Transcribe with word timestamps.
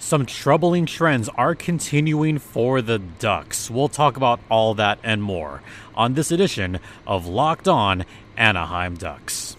some 0.00 0.26
troubling 0.26 0.86
trends 0.86 1.28
are 1.36 1.54
continuing 1.54 2.38
for 2.38 2.82
the 2.82 2.98
Ducks. 2.98 3.70
We'll 3.70 3.88
talk 3.88 4.16
about 4.16 4.40
all 4.50 4.74
that 4.74 4.98
and 5.04 5.22
more 5.22 5.62
on 5.94 6.14
this 6.14 6.32
edition 6.32 6.80
of 7.06 7.26
Locked 7.26 7.68
On 7.68 8.04
Anaheim 8.36 8.96
Ducks. 8.96 9.56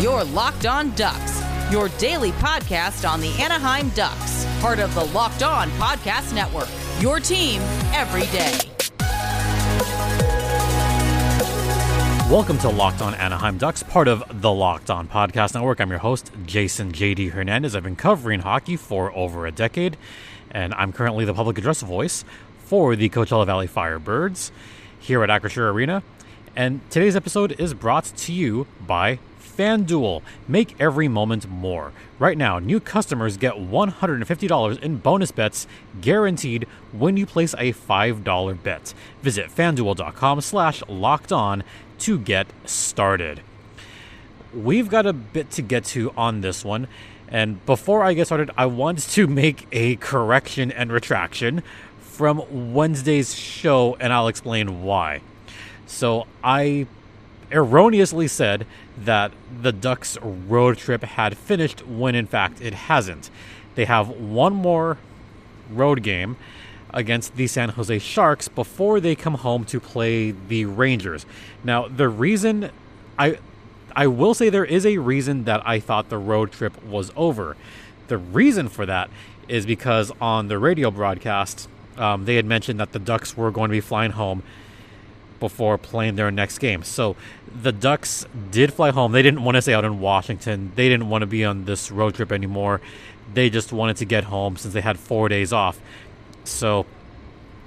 Your 0.00 0.24
Locked 0.24 0.66
On 0.66 0.94
Ducks, 0.94 1.42
your 1.70 1.90
daily 1.98 2.32
podcast 2.32 3.08
on 3.08 3.20
the 3.20 3.32
Anaheim 3.38 3.90
Ducks, 3.90 4.46
part 4.60 4.78
of 4.78 4.94
the 4.94 5.04
Locked 5.04 5.42
On 5.42 5.68
Podcast 5.72 6.34
Network. 6.34 6.68
Your 7.00 7.20
team 7.20 7.60
every 7.92 8.26
day. 8.32 8.69
Welcome 12.30 12.58
to 12.58 12.68
Locked 12.68 13.02
On 13.02 13.12
Anaheim 13.12 13.58
Ducks, 13.58 13.82
part 13.82 14.06
of 14.06 14.22
the 14.40 14.52
Locked 14.52 14.88
On 14.88 15.08
Podcast 15.08 15.54
Network. 15.54 15.80
I'm 15.80 15.90
your 15.90 15.98
host, 15.98 16.30
Jason 16.46 16.92
JD 16.92 17.32
Hernandez. 17.32 17.74
I've 17.74 17.82
been 17.82 17.96
covering 17.96 18.38
hockey 18.38 18.76
for 18.76 19.12
over 19.16 19.48
a 19.48 19.50
decade, 19.50 19.96
and 20.52 20.72
I'm 20.74 20.92
currently 20.92 21.24
the 21.24 21.34
public 21.34 21.58
address 21.58 21.82
voice 21.82 22.24
for 22.60 22.94
the 22.94 23.08
Coachella 23.08 23.44
Valley 23.46 23.66
Firebirds 23.66 24.52
here 25.00 25.24
at 25.24 25.28
Acrisure 25.28 25.72
Arena. 25.72 26.04
And 26.54 26.88
today's 26.88 27.16
episode 27.16 27.58
is 27.58 27.74
brought 27.74 28.04
to 28.04 28.32
you 28.32 28.68
by 28.86 29.18
FanDuel. 29.60 30.22
Make 30.48 30.74
every 30.80 31.06
moment 31.06 31.46
more. 31.46 31.92
Right 32.18 32.38
now, 32.38 32.58
new 32.58 32.80
customers 32.80 33.36
get 33.36 33.56
$150 33.56 34.82
in 34.82 34.96
bonus 34.96 35.32
bets 35.32 35.66
guaranteed 36.00 36.66
when 36.92 37.18
you 37.18 37.26
place 37.26 37.52
a 37.58 37.74
$5 37.74 38.62
bet. 38.62 38.94
Visit 39.20 39.50
fanduel.com 39.50 40.40
slash 40.40 40.82
locked 40.88 41.30
on 41.30 41.62
to 41.98 42.18
get 42.18 42.46
started. 42.64 43.42
We've 44.54 44.88
got 44.88 45.04
a 45.04 45.12
bit 45.12 45.50
to 45.50 45.62
get 45.62 45.84
to 45.86 46.10
on 46.16 46.40
this 46.40 46.64
one. 46.64 46.88
And 47.28 47.64
before 47.66 48.02
I 48.02 48.14
get 48.14 48.28
started, 48.28 48.50
I 48.56 48.64
want 48.64 48.98
to 49.10 49.26
make 49.26 49.66
a 49.72 49.96
correction 49.96 50.72
and 50.72 50.90
retraction 50.90 51.62
from 52.00 52.72
Wednesday's 52.72 53.34
show, 53.34 53.98
and 54.00 54.10
I'll 54.10 54.28
explain 54.28 54.82
why. 54.82 55.20
So 55.86 56.26
I 56.42 56.86
erroneously 57.52 58.28
said 58.28 58.66
that 59.04 59.32
the 59.62 59.72
Ducks' 59.72 60.18
road 60.22 60.78
trip 60.78 61.02
had 61.02 61.36
finished 61.36 61.86
when 61.86 62.14
in 62.14 62.26
fact 62.26 62.60
it 62.60 62.74
hasn't. 62.74 63.30
They 63.74 63.84
have 63.86 64.08
one 64.08 64.52
more 64.54 64.98
road 65.70 66.02
game 66.02 66.36
against 66.92 67.36
the 67.36 67.46
San 67.46 67.70
Jose 67.70 67.98
Sharks 68.00 68.48
before 68.48 69.00
they 69.00 69.14
come 69.14 69.34
home 69.34 69.64
to 69.66 69.80
play 69.80 70.32
the 70.32 70.64
Rangers. 70.64 71.24
Now, 71.62 71.88
the 71.88 72.08
reason 72.08 72.70
I 73.18 73.38
I 73.94 74.06
will 74.06 74.34
say 74.34 74.50
there 74.50 74.64
is 74.64 74.86
a 74.86 74.98
reason 74.98 75.44
that 75.44 75.66
I 75.66 75.80
thought 75.80 76.08
the 76.08 76.18
road 76.18 76.52
trip 76.52 76.82
was 76.84 77.10
over. 77.16 77.56
The 78.08 78.18
reason 78.18 78.68
for 78.68 78.86
that 78.86 79.10
is 79.48 79.66
because 79.66 80.12
on 80.20 80.48
the 80.48 80.58
radio 80.58 80.90
broadcast, 80.90 81.68
um, 81.96 82.24
they 82.24 82.36
had 82.36 82.46
mentioned 82.46 82.78
that 82.78 82.92
the 82.92 82.98
Ducks 82.98 83.36
were 83.36 83.50
going 83.50 83.68
to 83.68 83.72
be 83.72 83.80
flying 83.80 84.12
home 84.12 84.42
before 85.40 85.78
playing 85.78 86.14
their 86.14 86.30
next 86.30 86.58
game. 86.58 86.82
So 86.84 87.16
the 87.62 87.72
Ducks 87.72 88.26
did 88.50 88.72
fly 88.72 88.90
home. 88.90 89.12
They 89.12 89.22
didn't 89.22 89.42
want 89.42 89.56
to 89.56 89.62
stay 89.62 89.74
out 89.74 89.84
in 89.84 90.00
Washington. 90.00 90.72
They 90.76 90.88
didn't 90.88 91.08
want 91.08 91.22
to 91.22 91.26
be 91.26 91.44
on 91.44 91.64
this 91.64 91.90
road 91.90 92.14
trip 92.14 92.30
anymore. 92.30 92.80
They 93.32 93.50
just 93.50 93.72
wanted 93.72 93.96
to 93.96 94.04
get 94.04 94.24
home 94.24 94.56
since 94.56 94.74
they 94.74 94.80
had 94.80 94.98
four 94.98 95.28
days 95.28 95.52
off. 95.52 95.80
So 96.44 96.86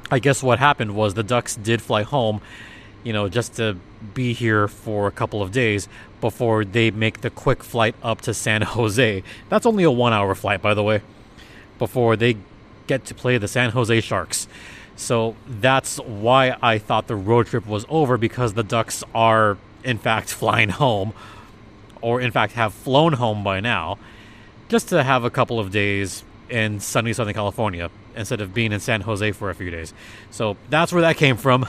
I 0.09 0.19
guess 0.19 0.43
what 0.43 0.59
happened 0.59 0.95
was 0.95 1.13
the 1.13 1.23
Ducks 1.23 1.55
did 1.55 1.81
fly 1.81 2.03
home, 2.03 2.41
you 3.03 3.13
know, 3.13 3.27
just 3.27 3.55
to 3.55 3.77
be 4.13 4.33
here 4.33 4.67
for 4.67 5.07
a 5.07 5.11
couple 5.11 5.41
of 5.41 5.51
days 5.51 5.87
before 6.21 6.63
they 6.63 6.91
make 6.91 7.21
the 7.21 7.29
quick 7.29 7.63
flight 7.63 7.95
up 8.03 8.21
to 8.21 8.33
San 8.33 8.61
Jose. 8.75 9.23
That's 9.49 9.65
only 9.65 9.83
a 9.83 9.91
one 9.91 10.13
hour 10.13 10.35
flight, 10.35 10.61
by 10.61 10.73
the 10.73 10.83
way, 10.83 11.01
before 11.79 12.15
they 12.15 12.37
get 12.87 13.05
to 13.05 13.15
play 13.15 13.37
the 13.37 13.47
San 13.47 13.71
Jose 13.71 14.01
Sharks. 14.01 14.47
So 14.95 15.35
that's 15.47 15.97
why 15.97 16.57
I 16.61 16.77
thought 16.77 17.07
the 17.07 17.15
road 17.15 17.47
trip 17.47 17.65
was 17.65 17.85
over 17.89 18.17
because 18.17 18.53
the 18.53 18.63
Ducks 18.63 19.03
are, 19.13 19.57
in 19.83 19.97
fact, 19.97 20.29
flying 20.33 20.69
home, 20.69 21.13
or 22.01 22.21
in 22.21 22.31
fact 22.31 22.53
have 22.53 22.73
flown 22.73 23.13
home 23.13 23.43
by 23.43 23.59
now, 23.59 23.97
just 24.69 24.89
to 24.89 25.03
have 25.03 25.23
a 25.23 25.29
couple 25.29 25.59
of 25.59 25.71
days 25.71 26.23
in 26.49 26.79
sunny 26.79 27.13
Southern 27.13 27.33
California 27.33 27.89
instead 28.15 28.41
of 28.41 28.53
being 28.53 28.71
in 28.71 28.79
San 28.79 29.01
Jose 29.01 29.31
for 29.31 29.49
a 29.49 29.55
few 29.55 29.71
days. 29.71 29.93
So 30.29 30.57
that's 30.69 30.93
where 30.93 31.01
that 31.01 31.17
came 31.17 31.37
from. 31.37 31.65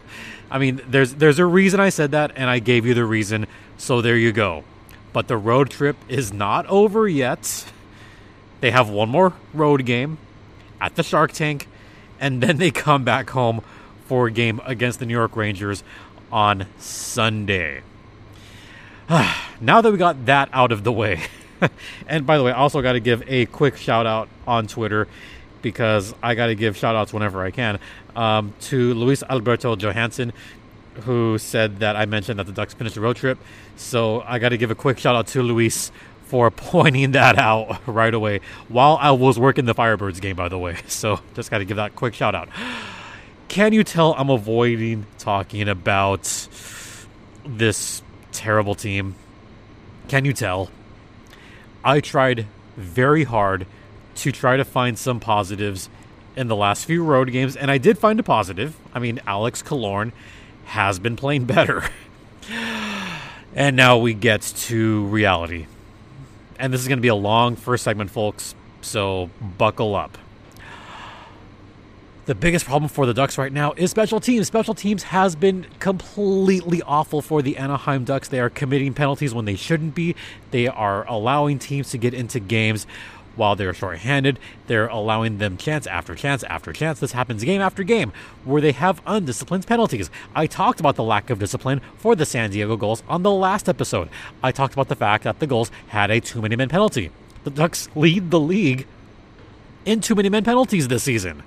I 0.50 0.58
mean, 0.58 0.80
there's 0.86 1.14
there's 1.14 1.38
a 1.38 1.46
reason 1.46 1.80
I 1.80 1.88
said 1.90 2.12
that, 2.12 2.32
and 2.36 2.48
I 2.48 2.58
gave 2.58 2.86
you 2.86 2.94
the 2.94 3.04
reason. 3.04 3.46
So 3.76 4.00
there 4.00 4.16
you 4.16 4.32
go. 4.32 4.64
But 5.12 5.28
the 5.28 5.36
road 5.36 5.70
trip 5.70 5.96
is 6.08 6.32
not 6.32 6.66
over 6.66 7.08
yet. 7.08 7.66
They 8.60 8.70
have 8.70 8.88
one 8.88 9.08
more 9.08 9.34
road 9.54 9.84
game 9.84 10.18
at 10.80 10.96
the 10.96 11.02
Shark 11.02 11.32
Tank 11.32 11.67
and 12.20 12.42
then 12.42 12.56
they 12.58 12.70
come 12.70 13.04
back 13.04 13.30
home 13.30 13.62
for 14.06 14.26
a 14.26 14.30
game 14.30 14.60
against 14.64 14.98
the 14.98 15.06
New 15.06 15.14
York 15.14 15.36
Rangers 15.36 15.82
on 16.32 16.66
Sunday. 16.78 17.82
now 19.60 19.80
that 19.80 19.90
we 19.90 19.98
got 19.98 20.26
that 20.26 20.48
out 20.52 20.72
of 20.72 20.84
the 20.84 20.92
way, 20.92 21.22
and 22.08 22.26
by 22.26 22.38
the 22.38 22.44
way, 22.44 22.52
I 22.52 22.58
also 22.58 22.82
got 22.82 22.92
to 22.92 23.00
give 23.00 23.22
a 23.26 23.46
quick 23.46 23.76
shout 23.76 24.06
out 24.06 24.28
on 24.46 24.66
Twitter 24.66 25.08
because 25.62 26.14
I 26.22 26.34
got 26.34 26.46
to 26.46 26.54
give 26.54 26.76
shout 26.76 26.94
outs 26.94 27.12
whenever 27.12 27.42
I 27.42 27.50
can 27.50 27.78
um, 28.16 28.54
to 28.62 28.94
Luis 28.94 29.22
Alberto 29.22 29.76
Johansson, 29.76 30.32
who 31.02 31.38
said 31.38 31.78
that 31.80 31.96
I 31.96 32.06
mentioned 32.06 32.38
that 32.38 32.46
the 32.46 32.52
Ducks 32.52 32.74
finished 32.74 32.94
the 32.94 33.00
road 33.00 33.16
trip. 33.16 33.38
So 33.76 34.22
I 34.22 34.38
got 34.38 34.50
to 34.50 34.58
give 34.58 34.70
a 34.70 34.74
quick 34.74 34.98
shout 34.98 35.16
out 35.16 35.26
to 35.28 35.42
Luis 35.42 35.92
for 36.28 36.50
pointing 36.50 37.12
that 37.12 37.38
out 37.38 37.80
right 37.86 38.12
away 38.12 38.40
while 38.68 38.98
I 39.00 39.12
was 39.12 39.38
working 39.38 39.64
the 39.64 39.74
Firebirds 39.74 40.20
game, 40.20 40.36
by 40.36 40.48
the 40.48 40.58
way. 40.58 40.76
So 40.88 41.20
just 41.34 41.50
got 41.50 41.58
to 41.58 41.64
give 41.64 41.76
that 41.76 41.94
quick 41.94 42.12
shout 42.12 42.34
out. 42.34 42.48
Can 43.46 43.72
you 43.72 43.84
tell 43.84 44.14
I'm 44.14 44.30
avoiding 44.30 45.06
talking 45.18 45.68
about 45.68 46.48
this 47.46 48.02
terrible 48.32 48.74
team? 48.74 49.14
Can 50.08 50.24
you 50.24 50.32
tell? 50.32 50.70
I 51.84 52.00
tried 52.00 52.46
very 52.76 53.24
hard 53.24 53.66
to 54.16 54.32
try 54.32 54.56
to 54.56 54.64
find 54.64 54.98
some 54.98 55.20
positives 55.20 55.88
in 56.36 56.48
the 56.48 56.56
last 56.56 56.84
few 56.84 57.04
road 57.04 57.30
games, 57.30 57.54
and 57.56 57.70
I 57.70 57.78
did 57.78 57.96
find 57.96 58.18
a 58.18 58.24
positive. 58.24 58.76
I 58.92 58.98
mean, 58.98 59.20
Alex 59.26 59.62
Killorn 59.62 60.12
has 60.66 60.98
been 60.98 61.16
playing 61.16 61.44
better. 61.46 61.84
and 63.54 63.76
now 63.76 63.96
we 63.98 64.14
get 64.14 64.42
to 64.42 65.04
reality 65.06 65.66
and 66.58 66.72
this 66.72 66.80
is 66.80 66.88
going 66.88 66.98
to 66.98 67.02
be 67.02 67.08
a 67.08 67.14
long 67.14 67.56
first 67.56 67.84
segment, 67.84 68.10
folks, 68.10 68.54
so 68.80 69.30
buckle 69.58 69.94
up. 69.94 70.18
The 72.26 72.34
biggest 72.34 72.66
problem 72.66 72.90
for 72.90 73.06
the 73.06 73.14
Ducks 73.14 73.38
right 73.38 73.50
now 73.50 73.72
is 73.72 73.90
special 73.90 74.20
teams. 74.20 74.46
Special 74.46 74.74
teams 74.74 75.04
has 75.04 75.34
been 75.34 75.64
completely 75.78 76.82
awful 76.82 77.22
for 77.22 77.40
the 77.40 77.56
Anaheim 77.56 78.04
Ducks. 78.04 78.28
They 78.28 78.38
are 78.38 78.50
committing 78.50 78.92
penalties 78.92 79.32
when 79.32 79.46
they 79.46 79.56
shouldn't 79.56 79.94
be. 79.94 80.14
They 80.50 80.66
are 80.66 81.06
allowing 81.08 81.58
teams 81.58 81.88
to 81.92 81.96
get 81.96 82.12
into 82.12 82.38
games 82.38 82.86
while 83.38 83.56
they're 83.56 83.72
shorthanded, 83.72 84.38
they're 84.66 84.88
allowing 84.88 85.38
them 85.38 85.56
chance 85.56 85.86
after 85.86 86.14
chance 86.14 86.42
after 86.42 86.72
chance. 86.72 87.00
This 87.00 87.12
happens 87.12 87.44
game 87.44 87.60
after 87.60 87.82
game 87.82 88.12
where 88.44 88.60
they 88.60 88.72
have 88.72 89.00
undisciplined 89.06 89.66
penalties. 89.66 90.10
I 90.34 90.46
talked 90.46 90.80
about 90.80 90.96
the 90.96 91.04
lack 91.04 91.30
of 91.30 91.38
discipline 91.38 91.80
for 91.96 92.14
the 92.14 92.26
San 92.26 92.50
Diego 92.50 92.76
Gulls 92.76 93.02
on 93.08 93.22
the 93.22 93.30
last 93.30 93.68
episode. 93.68 94.08
I 94.42 94.52
talked 94.52 94.74
about 94.74 94.88
the 94.88 94.96
fact 94.96 95.24
that 95.24 95.38
the 95.38 95.46
Gulls 95.46 95.70
had 95.88 96.10
a 96.10 96.20
too 96.20 96.42
many 96.42 96.56
men 96.56 96.68
penalty. 96.68 97.10
The 97.44 97.50
Ducks 97.50 97.88
lead 97.94 98.30
the 98.30 98.40
league 98.40 98.86
in 99.84 100.00
too 100.00 100.14
many 100.14 100.28
men 100.28 100.44
penalties 100.44 100.88
this 100.88 101.04
season. 101.04 101.42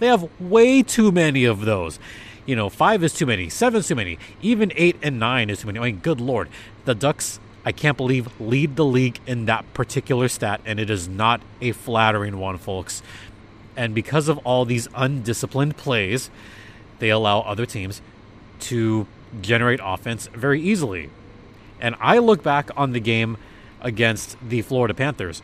They 0.00 0.06
have 0.06 0.28
way 0.40 0.82
too 0.82 1.12
many 1.12 1.44
of 1.44 1.60
those. 1.60 1.98
You 2.46 2.56
know, 2.56 2.68
five 2.68 3.04
is 3.04 3.12
too 3.12 3.26
many, 3.26 3.48
seven 3.48 3.80
is 3.80 3.88
too 3.88 3.94
many, 3.94 4.18
even 4.42 4.72
eight 4.74 4.96
and 5.02 5.20
nine 5.20 5.50
is 5.50 5.60
too 5.60 5.66
many. 5.66 5.78
I 5.78 5.82
mean, 5.84 5.98
good 5.98 6.20
lord. 6.20 6.48
The 6.84 6.94
Ducks 6.94 7.38
I 7.64 7.72
can't 7.72 7.96
believe 7.96 8.28
lead 8.40 8.76
the 8.76 8.84
league 8.84 9.20
in 9.26 9.44
that 9.46 9.72
particular 9.74 10.28
stat, 10.28 10.60
and 10.64 10.80
it 10.80 10.88
is 10.88 11.08
not 11.08 11.40
a 11.60 11.72
flattering 11.72 12.38
one, 12.38 12.56
folks. 12.56 13.02
And 13.76 13.94
because 13.94 14.28
of 14.28 14.38
all 14.38 14.64
these 14.64 14.88
undisciplined 14.94 15.76
plays, 15.76 16.30
they 16.98 17.10
allow 17.10 17.40
other 17.40 17.66
teams 17.66 18.00
to 18.60 19.06
generate 19.40 19.80
offense 19.82 20.28
very 20.28 20.60
easily. 20.60 21.10
And 21.80 21.94
I 22.00 22.18
look 22.18 22.42
back 22.42 22.70
on 22.76 22.92
the 22.92 23.00
game 23.00 23.36
against 23.80 24.36
the 24.46 24.62
Florida 24.62 24.94
Panthers, 24.94 25.42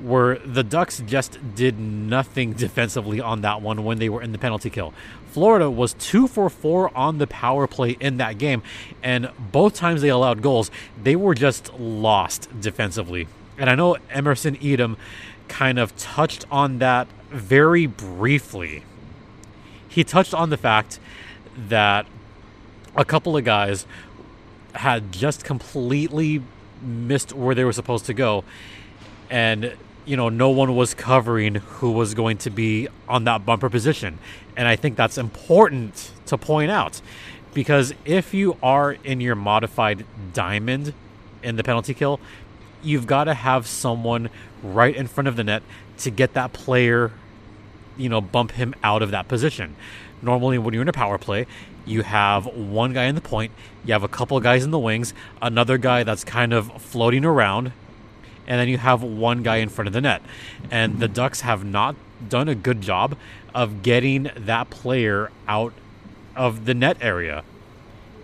where 0.00 0.38
the 0.38 0.62
Ducks 0.62 1.02
just 1.06 1.38
did 1.54 1.78
nothing 1.78 2.52
defensively 2.64 3.20
on 3.20 3.40
that 3.42 3.60
one 3.62 3.84
when 3.84 3.98
they 3.98 4.08
were 4.08 4.22
in 4.22 4.32
the 4.32 4.38
penalty 4.38 4.70
kill. 4.70 4.92
Florida 5.30 5.70
was 5.70 5.94
two 5.94 6.26
for 6.26 6.48
four 6.48 6.96
on 6.96 7.18
the 7.18 7.26
power 7.26 7.66
play 7.66 7.96
in 8.00 8.16
that 8.16 8.38
game, 8.38 8.62
and 9.02 9.30
both 9.38 9.74
times 9.74 10.00
they 10.00 10.08
allowed 10.08 10.42
goals, 10.42 10.70
they 11.00 11.16
were 11.16 11.34
just 11.34 11.72
lost 11.74 12.48
defensively. 12.60 13.28
And 13.58 13.68
I 13.68 13.74
know 13.74 13.96
Emerson 14.10 14.56
Etem 14.56 14.96
kind 15.48 15.78
of 15.78 15.96
touched 15.96 16.46
on 16.50 16.78
that 16.78 17.08
very 17.30 17.86
briefly. 17.86 18.84
He 19.88 20.04
touched 20.04 20.34
on 20.34 20.50
the 20.50 20.56
fact 20.56 20.98
that 21.56 22.06
a 22.94 23.04
couple 23.04 23.36
of 23.36 23.44
guys 23.44 23.86
had 24.74 25.12
just 25.12 25.44
completely 25.44 26.42
missed 26.82 27.32
where 27.32 27.54
they 27.54 27.64
were 27.64 27.72
supposed 27.72 28.06
to 28.06 28.14
go. 28.14 28.44
And 29.30 29.74
you 30.08 30.16
know, 30.16 30.30
no 30.30 30.48
one 30.48 30.74
was 30.74 30.94
covering 30.94 31.56
who 31.56 31.92
was 31.92 32.14
going 32.14 32.38
to 32.38 32.48
be 32.48 32.88
on 33.06 33.24
that 33.24 33.44
bumper 33.44 33.68
position. 33.68 34.18
And 34.56 34.66
I 34.66 34.74
think 34.74 34.96
that's 34.96 35.18
important 35.18 36.12
to 36.26 36.38
point 36.38 36.70
out 36.70 37.02
because 37.52 37.92
if 38.06 38.32
you 38.32 38.56
are 38.62 38.92
in 38.92 39.20
your 39.20 39.34
modified 39.34 40.06
diamond 40.32 40.94
in 41.42 41.56
the 41.56 41.62
penalty 41.62 41.92
kill, 41.92 42.20
you've 42.82 43.06
got 43.06 43.24
to 43.24 43.34
have 43.34 43.66
someone 43.66 44.30
right 44.62 44.96
in 44.96 45.06
front 45.06 45.28
of 45.28 45.36
the 45.36 45.44
net 45.44 45.62
to 45.98 46.10
get 46.10 46.32
that 46.32 46.54
player, 46.54 47.12
you 47.98 48.08
know, 48.08 48.22
bump 48.22 48.52
him 48.52 48.74
out 48.82 49.02
of 49.02 49.10
that 49.10 49.28
position. 49.28 49.76
Normally, 50.22 50.56
when 50.56 50.72
you're 50.72 50.82
in 50.82 50.88
a 50.88 50.92
power 50.92 51.18
play, 51.18 51.46
you 51.84 52.02
have 52.02 52.46
one 52.46 52.94
guy 52.94 53.04
in 53.04 53.14
the 53.14 53.20
point, 53.20 53.52
you 53.84 53.92
have 53.92 54.04
a 54.04 54.08
couple 54.08 54.40
guys 54.40 54.64
in 54.64 54.70
the 54.70 54.78
wings, 54.78 55.12
another 55.42 55.76
guy 55.76 56.02
that's 56.02 56.24
kind 56.24 56.54
of 56.54 56.80
floating 56.80 57.26
around, 57.26 57.72
and 58.48 58.58
then 58.58 58.66
you 58.66 58.78
have 58.78 59.02
one 59.02 59.42
guy 59.42 59.56
in 59.56 59.68
front 59.68 59.86
of 59.86 59.92
the 59.92 60.00
net. 60.00 60.22
And 60.70 60.98
the 60.98 61.06
Ducks 61.06 61.42
have 61.42 61.64
not 61.64 61.94
done 62.28 62.48
a 62.48 62.54
good 62.54 62.80
job 62.80 63.16
of 63.54 63.82
getting 63.82 64.30
that 64.34 64.70
player 64.70 65.30
out 65.46 65.74
of 66.34 66.64
the 66.64 66.72
net 66.72 66.96
area. 67.02 67.44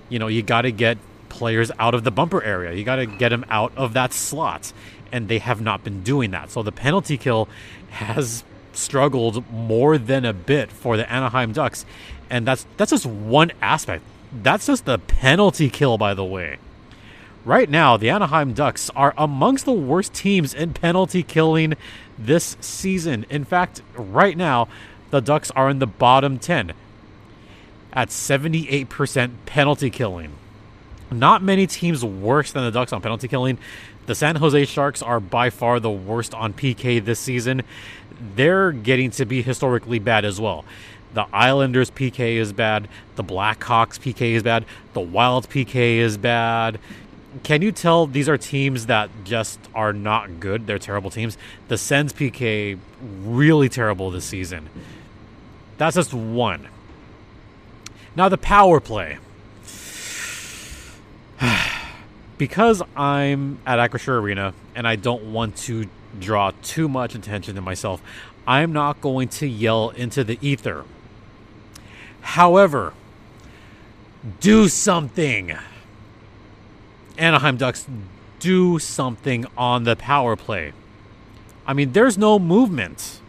You 0.08 0.18
know, 0.18 0.28
you 0.28 0.42
got 0.42 0.62
to 0.62 0.72
get 0.72 0.96
players 1.28 1.70
out 1.78 1.94
of 1.94 2.04
the 2.04 2.10
bumper 2.10 2.42
area. 2.42 2.72
You 2.72 2.84
got 2.84 2.96
to 2.96 3.06
get 3.06 3.28
them 3.28 3.44
out 3.50 3.72
of 3.76 3.92
that 3.92 4.14
slot. 4.14 4.72
And 5.12 5.28
they 5.28 5.38
have 5.38 5.60
not 5.60 5.84
been 5.84 6.02
doing 6.02 6.30
that. 6.30 6.50
So 6.50 6.62
the 6.62 6.72
penalty 6.72 7.18
kill 7.18 7.48
has 7.90 8.44
struggled 8.72 9.48
more 9.52 9.98
than 9.98 10.24
a 10.24 10.32
bit 10.32 10.72
for 10.72 10.96
the 10.96 11.10
Anaheim 11.12 11.52
Ducks. 11.52 11.84
And 12.30 12.46
that's 12.46 12.66
that's 12.78 12.90
just 12.90 13.06
one 13.06 13.52
aspect. 13.60 14.02
That's 14.32 14.66
just 14.66 14.86
the 14.86 14.98
penalty 14.98 15.68
kill, 15.68 15.98
by 15.98 16.14
the 16.14 16.24
way. 16.24 16.58
Right 17.44 17.68
now, 17.68 17.98
the 17.98 18.08
Anaheim 18.08 18.54
Ducks 18.54 18.88
are 18.96 19.12
amongst 19.18 19.66
the 19.66 19.72
worst 19.72 20.14
teams 20.14 20.54
in 20.54 20.72
penalty 20.72 21.22
killing 21.22 21.74
this 22.18 22.56
season. 22.60 23.26
In 23.28 23.44
fact, 23.44 23.82
right 23.94 24.36
now, 24.36 24.66
the 25.10 25.20
Ducks 25.20 25.50
are 25.50 25.68
in 25.68 25.78
the 25.78 25.86
bottom 25.86 26.38
10 26.38 26.72
at 27.92 28.08
78% 28.08 29.30
penalty 29.44 29.90
killing. 29.90 30.32
Not 31.10 31.42
many 31.42 31.66
teams 31.66 32.02
worse 32.02 32.50
than 32.50 32.64
the 32.64 32.70
Ducks 32.70 32.94
on 32.94 33.02
penalty 33.02 33.28
killing. 33.28 33.58
The 34.06 34.14
San 34.14 34.36
Jose 34.36 34.64
Sharks 34.64 35.02
are 35.02 35.20
by 35.20 35.50
far 35.50 35.80
the 35.80 35.90
worst 35.90 36.32
on 36.32 36.54
PK 36.54 37.04
this 37.04 37.20
season. 37.20 37.62
They're 38.36 38.72
getting 38.72 39.10
to 39.12 39.26
be 39.26 39.42
historically 39.42 39.98
bad 39.98 40.24
as 40.24 40.40
well. 40.40 40.64
The 41.12 41.26
Islanders 41.32 41.90
PK 41.90 42.36
is 42.36 42.52
bad. 42.52 42.88
The 43.16 43.22
Blackhawks 43.22 44.00
PK 44.00 44.32
is 44.32 44.42
bad. 44.42 44.64
The 44.94 45.00
Wild 45.00 45.48
PK 45.48 45.98
is 45.98 46.16
bad 46.16 46.80
can 47.42 47.62
you 47.62 47.72
tell 47.72 48.06
these 48.06 48.28
are 48.28 48.38
teams 48.38 48.86
that 48.86 49.10
just 49.24 49.58
are 49.74 49.92
not 49.92 50.40
good? 50.40 50.66
They're 50.66 50.78
terrible 50.78 51.10
teams. 51.10 51.36
The 51.68 51.76
Sens 51.76 52.12
PK 52.12 52.78
really 53.24 53.68
terrible 53.68 54.10
this 54.10 54.24
season. 54.24 54.68
That's 55.76 55.96
just 55.96 56.14
one. 56.14 56.68
Now 58.14 58.28
the 58.28 58.38
power 58.38 58.80
play. 58.80 59.18
because 62.38 62.82
I'm 62.96 63.58
at 63.66 63.78
Acrisure 63.78 64.20
Arena 64.20 64.54
and 64.74 64.86
I 64.86 64.96
don't 64.96 65.32
want 65.32 65.56
to 65.58 65.86
draw 66.18 66.52
too 66.62 66.88
much 66.88 67.14
attention 67.14 67.54
to 67.56 67.60
myself, 67.60 68.00
I'm 68.46 68.72
not 68.72 69.00
going 69.00 69.28
to 69.30 69.46
yell 69.46 69.90
into 69.90 70.22
the 70.22 70.38
ether. 70.40 70.84
However, 72.20 72.94
do 74.40 74.68
something. 74.68 75.56
Anaheim 77.18 77.56
Ducks 77.56 77.86
do 78.40 78.78
something 78.78 79.46
on 79.56 79.84
the 79.84 79.96
power 79.96 80.36
play. 80.36 80.72
I 81.66 81.72
mean, 81.72 81.92
there's 81.92 82.18
no 82.18 82.38
movement. 82.38 83.20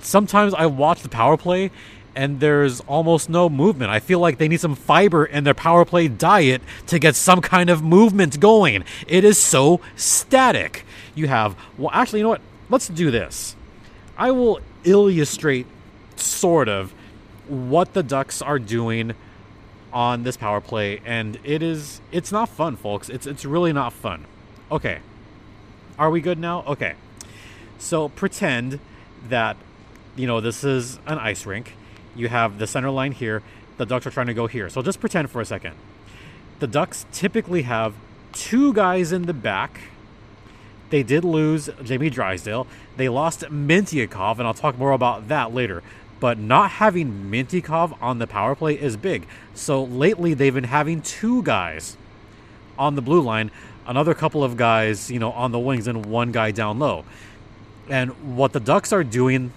Sometimes 0.00 0.52
I 0.54 0.66
watch 0.66 1.02
the 1.02 1.08
power 1.08 1.36
play 1.36 1.70
and 2.14 2.40
there's 2.40 2.80
almost 2.80 3.30
no 3.30 3.48
movement. 3.48 3.90
I 3.90 4.00
feel 4.00 4.18
like 4.18 4.38
they 4.38 4.48
need 4.48 4.60
some 4.60 4.74
fiber 4.74 5.24
in 5.24 5.44
their 5.44 5.54
power 5.54 5.84
play 5.84 6.08
diet 6.08 6.60
to 6.88 6.98
get 6.98 7.16
some 7.16 7.40
kind 7.40 7.70
of 7.70 7.82
movement 7.82 8.38
going. 8.38 8.84
It 9.06 9.24
is 9.24 9.38
so 9.38 9.80
static. 9.96 10.84
You 11.14 11.28
have, 11.28 11.56
well, 11.78 11.90
actually, 11.92 12.20
you 12.20 12.24
know 12.24 12.30
what? 12.30 12.42
Let's 12.68 12.88
do 12.88 13.10
this. 13.10 13.56
I 14.16 14.30
will 14.30 14.60
illustrate 14.84 15.66
sort 16.16 16.68
of 16.68 16.92
what 17.48 17.94
the 17.94 18.02
Ducks 18.02 18.42
are 18.42 18.58
doing 18.58 19.14
on 19.92 20.22
this 20.22 20.36
power 20.36 20.60
play, 20.60 21.00
and 21.04 21.38
it 21.44 21.62
is 21.62 22.00
it's 22.10 22.32
not 22.32 22.48
fun, 22.48 22.76
folks. 22.76 23.08
It's 23.08 23.26
it's 23.26 23.44
really 23.44 23.72
not 23.72 23.92
fun. 23.92 24.24
Okay, 24.70 25.00
are 25.98 26.10
we 26.10 26.20
good 26.20 26.38
now? 26.38 26.64
Okay, 26.66 26.94
so 27.78 28.08
pretend 28.08 28.80
that 29.28 29.56
you 30.16 30.26
know 30.26 30.40
this 30.40 30.64
is 30.64 30.98
an 31.06 31.18
ice 31.18 31.46
rink. 31.46 31.74
You 32.14 32.28
have 32.28 32.58
the 32.58 32.66
center 32.66 32.90
line 32.90 33.12
here. 33.12 33.42
The 33.76 33.86
Ducks 33.86 34.06
are 34.06 34.10
trying 34.10 34.26
to 34.26 34.34
go 34.34 34.46
here. 34.46 34.68
So 34.68 34.82
just 34.82 35.00
pretend 35.00 35.30
for 35.30 35.40
a 35.40 35.44
second. 35.44 35.74
The 36.60 36.66
Ducks 36.66 37.06
typically 37.12 37.62
have 37.62 37.94
two 38.32 38.72
guys 38.72 39.12
in 39.12 39.22
the 39.22 39.32
back. 39.32 39.80
They 40.90 41.02
did 41.02 41.24
lose 41.24 41.70
Jamie 41.82 42.10
Drysdale. 42.10 42.66
They 42.96 43.08
lost 43.08 43.40
Mintyukov, 43.40 44.38
and 44.38 44.46
I'll 44.46 44.54
talk 44.54 44.78
more 44.78 44.92
about 44.92 45.28
that 45.28 45.54
later 45.54 45.82
but 46.22 46.38
not 46.38 46.70
having 46.70 47.28
Mintyukov 47.32 48.00
on 48.00 48.20
the 48.20 48.28
power 48.28 48.54
play 48.54 48.74
is 48.74 48.96
big. 48.96 49.26
So 49.54 49.82
lately 49.82 50.34
they've 50.34 50.54
been 50.54 50.62
having 50.62 51.02
two 51.02 51.42
guys 51.42 51.96
on 52.78 52.94
the 52.94 53.02
blue 53.02 53.20
line, 53.20 53.50
another 53.88 54.14
couple 54.14 54.44
of 54.44 54.56
guys, 54.56 55.10
you 55.10 55.18
know, 55.18 55.32
on 55.32 55.50
the 55.50 55.58
wings, 55.58 55.88
and 55.88 56.06
one 56.06 56.30
guy 56.30 56.52
down 56.52 56.78
low. 56.78 57.04
And 57.88 58.36
what 58.36 58.52
the 58.52 58.60
Ducks 58.60 58.92
are 58.92 59.02
doing 59.02 59.52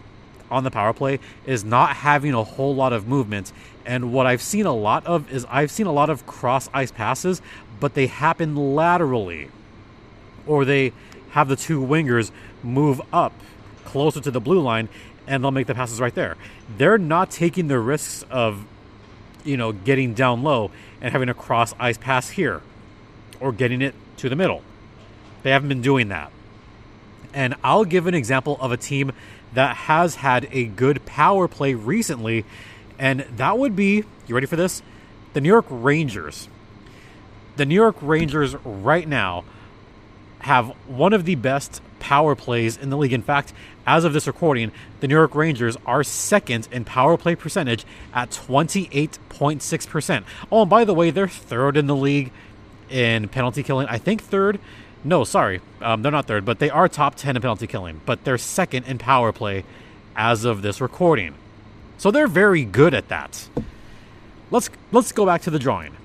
on 0.50 0.64
the 0.64 0.72
power 0.72 0.92
play 0.92 1.20
is 1.46 1.64
not 1.64 1.98
having 1.98 2.34
a 2.34 2.44
whole 2.44 2.74
lot 2.74 2.94
of 2.94 3.08
movement. 3.08 3.54
And 3.86 4.12
what 4.12 4.26
I've 4.26 4.42
seen 4.42 4.66
a 4.66 4.74
lot 4.74 5.06
of 5.06 5.32
is 5.32 5.46
I've 5.52 5.70
seen 5.70 5.86
a 5.86 5.94
lot 5.94 6.10
of 6.10 6.26
cross 6.26 6.68
ice 6.74 6.92
passes, 6.92 7.44
but 7.80 7.94
they 7.94 8.08
happen 8.08 8.74
laterally. 8.74 9.50
Or 10.48 10.66
they 10.66 10.94
have 11.30 11.48
the 11.48 11.56
two 11.56 11.80
wingers 11.80 12.32
move 12.64 13.00
up 13.14 13.34
closer 13.84 14.20
to 14.20 14.32
the 14.32 14.42
blue 14.42 14.62
line 14.62 14.90
and 15.28 15.44
they'll 15.44 15.52
make 15.52 15.68
the 15.68 15.76
passes 15.76 16.00
right 16.00 16.14
there. 16.14 16.38
They're 16.78 16.98
not 16.98 17.32
taking 17.32 17.68
the 17.68 17.80
risks 17.80 18.24
of, 18.30 18.66
you 19.44 19.58
know, 19.58 19.72
getting 19.72 20.14
down 20.14 20.44
low 20.44 20.72
and 21.02 21.12
having 21.12 21.30
a 21.30 21.34
cross 21.34 21.74
ice 21.80 21.98
pass 21.98 22.30
here 22.30 22.62
or 23.40 23.52
getting 23.52 23.82
it 23.82 23.96
to 24.18 24.30
the 24.30 24.36
middle. 24.36 24.62
They 25.44 25.52
haven't 25.52 25.70
been 25.70 25.82
doing 25.82 26.10
that. 26.10 26.32
And 27.34 27.56
I'll 27.64 27.86
give 27.86 28.08
an 28.08 28.14
example 28.14 28.58
of 28.62 28.72
a 28.72 28.78
team 28.78 29.12
that 29.54 29.76
has 29.76 30.16
had 30.16 30.48
a 30.52 30.66
good 30.66 31.06
power 31.06 31.48
play 31.48 31.74
recently, 31.74 32.46
and 32.98 33.22
that 33.38 33.58
would 33.58 33.76
be 33.76 34.04
you 34.28 34.34
ready 34.34 34.48
for 34.48 34.56
this? 34.56 34.82
The 35.34 35.42
New 35.42 35.50
York 35.50 35.66
Rangers. 35.70 36.50
The 37.58 37.66
New 37.66 37.76
York 37.76 37.96
Rangers 38.02 38.56
right 38.64 39.08
now 39.08 39.44
have 40.40 40.70
one 40.88 41.14
of 41.14 41.26
the 41.26 41.36
best 41.36 41.82
power 42.06 42.36
plays 42.36 42.78
in 42.78 42.92
the 42.92 42.98
league. 42.98 43.14
In 43.14 43.24
fact, 43.24 43.52
as 43.88 44.04
of 44.04 44.14
this 44.14 44.28
recording, 44.28 44.72
the 45.00 45.08
New 45.08 45.16
York 45.16 45.34
Rangers 45.34 45.76
are 45.88 46.04
second 46.04 46.68
in 46.72 46.86
power 46.86 47.18
play 47.18 47.34
percentage 47.34 47.84
at 48.14 48.30
28.6%. 48.30 50.24
Oh, 50.52 50.62
and 50.62 50.70
by 50.70 50.86
the 50.86 50.94
way, 50.94 51.10
they're 51.10 51.28
third 51.28 51.76
in 51.76 51.88
the 51.88 51.96
league 51.96 52.32
in 52.92 53.28
penalty 53.28 53.64
killing. 53.64 53.88
I 53.88 53.98
think 53.98 54.22
third. 54.22 54.60
No, 55.04 55.24
sorry. 55.24 55.62
Um, 55.82 56.04
they're 56.04 56.12
not 56.12 56.28
third, 56.28 56.46
but 56.46 56.60
they 56.60 56.70
are 56.70 56.88
top 56.88 57.16
10 57.16 57.38
in 57.38 57.42
penalty 57.42 57.66
killing. 57.66 58.02
But 58.06 58.24
they're 58.24 58.38
second 58.38 58.86
in 58.86 59.00
power 59.00 59.32
play 59.32 59.66
as 60.16 60.46
of 60.46 60.62
this 60.62 60.80
recording. 60.80 61.34
So 61.98 62.12
they're 62.12 62.28
very 62.28 62.66
good 62.66 62.94
at 62.94 63.08
that. 63.08 63.50
Let's 64.52 64.70
let's 64.92 65.12
go 65.12 65.26
back 65.26 65.42
to 65.42 65.50
the 65.50 65.58
drawing. 65.58 65.96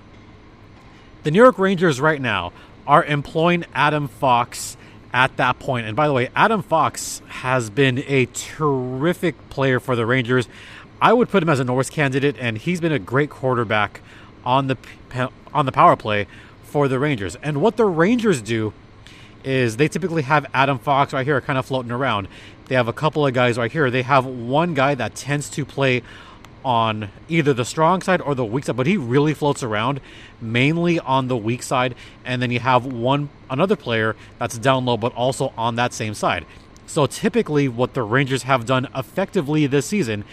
The 1.24 1.30
New 1.30 1.42
York 1.42 1.58
Rangers 1.58 2.00
right 2.00 2.22
now 2.22 2.54
are 2.86 3.04
employing 3.04 3.66
Adam 3.74 4.08
Fox 4.08 4.78
at 5.12 5.36
that 5.36 5.58
point. 5.58 5.86
And 5.86 5.96
by 5.96 6.06
the 6.06 6.12
way, 6.12 6.30
Adam 6.36 6.62
Fox 6.62 7.20
has 7.28 7.70
been 7.70 8.04
a 8.06 8.26
terrific 8.26 9.50
player 9.50 9.80
for 9.80 9.96
the 9.96 10.06
Rangers. 10.06 10.48
I 11.00 11.12
would 11.12 11.28
put 11.28 11.42
him 11.42 11.48
as 11.48 11.60
a 11.60 11.64
Norris 11.64 11.90
candidate, 11.90 12.36
and 12.38 12.58
he's 12.58 12.80
been 12.80 12.92
a 12.92 12.98
great 12.98 13.30
quarterback 13.30 14.00
on 14.44 14.66
the 14.66 14.76
on 15.52 15.66
the 15.66 15.72
power 15.72 15.96
play 15.96 16.26
for 16.62 16.88
the 16.88 16.98
Rangers. 16.98 17.36
And 17.42 17.60
what 17.60 17.76
the 17.76 17.84
Rangers 17.84 18.40
do 18.40 18.72
is 19.42 19.76
they 19.76 19.88
typically 19.88 20.22
have 20.22 20.46
Adam 20.52 20.78
Fox 20.78 21.12
right 21.12 21.26
here, 21.26 21.40
kind 21.40 21.58
of 21.58 21.66
floating 21.66 21.90
around. 21.90 22.28
They 22.66 22.74
have 22.74 22.88
a 22.88 22.92
couple 22.92 23.26
of 23.26 23.34
guys 23.34 23.58
right 23.58 23.72
here. 23.72 23.90
They 23.90 24.02
have 24.02 24.24
one 24.26 24.74
guy 24.74 24.94
that 24.94 25.14
tends 25.14 25.48
to 25.50 25.64
play 25.64 26.02
on 26.64 27.10
either 27.28 27.52
the 27.52 27.64
strong 27.64 28.02
side 28.02 28.20
or 28.20 28.34
the 28.34 28.44
weak 28.44 28.64
side, 28.64 28.76
but 28.76 28.86
he 28.86 28.96
really 28.96 29.34
floats 29.34 29.62
around 29.62 30.00
mainly 30.40 30.98
on 31.00 31.28
the 31.28 31.36
weak 31.36 31.62
side. 31.62 31.94
And 32.24 32.42
then 32.42 32.50
you 32.50 32.60
have 32.60 32.84
one 32.84 33.30
another 33.48 33.76
player 33.76 34.16
that's 34.38 34.58
down 34.58 34.84
low, 34.84 34.96
but 34.96 35.14
also 35.14 35.52
on 35.56 35.76
that 35.76 35.92
same 35.92 36.14
side. 36.14 36.46
So 36.86 37.06
typically, 37.06 37.68
what 37.68 37.94
the 37.94 38.02
Rangers 38.02 38.42
have 38.42 38.66
done 38.66 38.88
effectively 38.94 39.66
this 39.66 39.86
season 39.86 40.24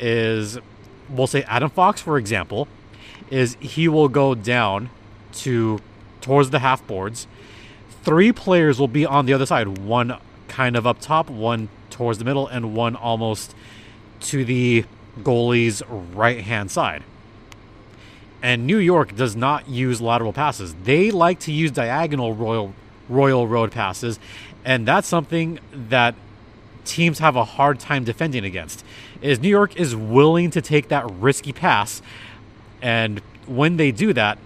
is, 0.00 0.58
we'll 1.08 1.26
say 1.26 1.42
Adam 1.42 1.70
Fox, 1.70 2.00
for 2.00 2.16
example, 2.16 2.68
is 3.30 3.56
he 3.60 3.86
will 3.88 4.08
go 4.08 4.34
down 4.34 4.90
to 5.32 5.80
towards 6.20 6.50
the 6.50 6.60
half 6.60 6.86
boards. 6.86 7.26
Three 8.02 8.32
players 8.32 8.78
will 8.78 8.88
be 8.88 9.04
on 9.04 9.26
the 9.26 9.32
other 9.32 9.46
side, 9.46 9.78
one 9.78 10.18
kind 10.48 10.76
of 10.76 10.86
up 10.86 11.00
top, 11.00 11.28
one 11.28 11.68
towards 11.90 12.18
the 12.18 12.24
middle, 12.24 12.46
and 12.46 12.74
one 12.74 12.96
almost 12.96 13.54
to 14.20 14.44
the 14.44 14.84
goalie's 15.22 15.82
right 15.88 16.40
hand 16.40 16.70
side. 16.70 17.02
And 18.42 18.66
New 18.66 18.78
York 18.78 19.16
does 19.16 19.34
not 19.34 19.68
use 19.68 20.00
lateral 20.00 20.32
passes. 20.32 20.74
They 20.84 21.10
like 21.10 21.40
to 21.40 21.52
use 21.52 21.70
diagonal 21.70 22.34
Royal 22.34 22.74
Royal 23.08 23.46
Road 23.46 23.72
passes, 23.72 24.18
and 24.64 24.86
that's 24.86 25.06
something 25.06 25.58
that 25.72 26.14
teams 26.84 27.18
have 27.18 27.36
a 27.36 27.44
hard 27.44 27.78
time 27.80 28.04
defending 28.04 28.44
against. 28.44 28.84
Is 29.22 29.40
New 29.40 29.48
York 29.48 29.76
is 29.76 29.94
willing 29.94 30.50
to 30.50 30.60
take 30.60 30.88
that 30.88 31.08
risky 31.10 31.52
pass, 31.52 32.02
and 32.82 33.20
when 33.46 33.76
they 33.76 33.92
do 33.92 34.12
that, 34.12 34.38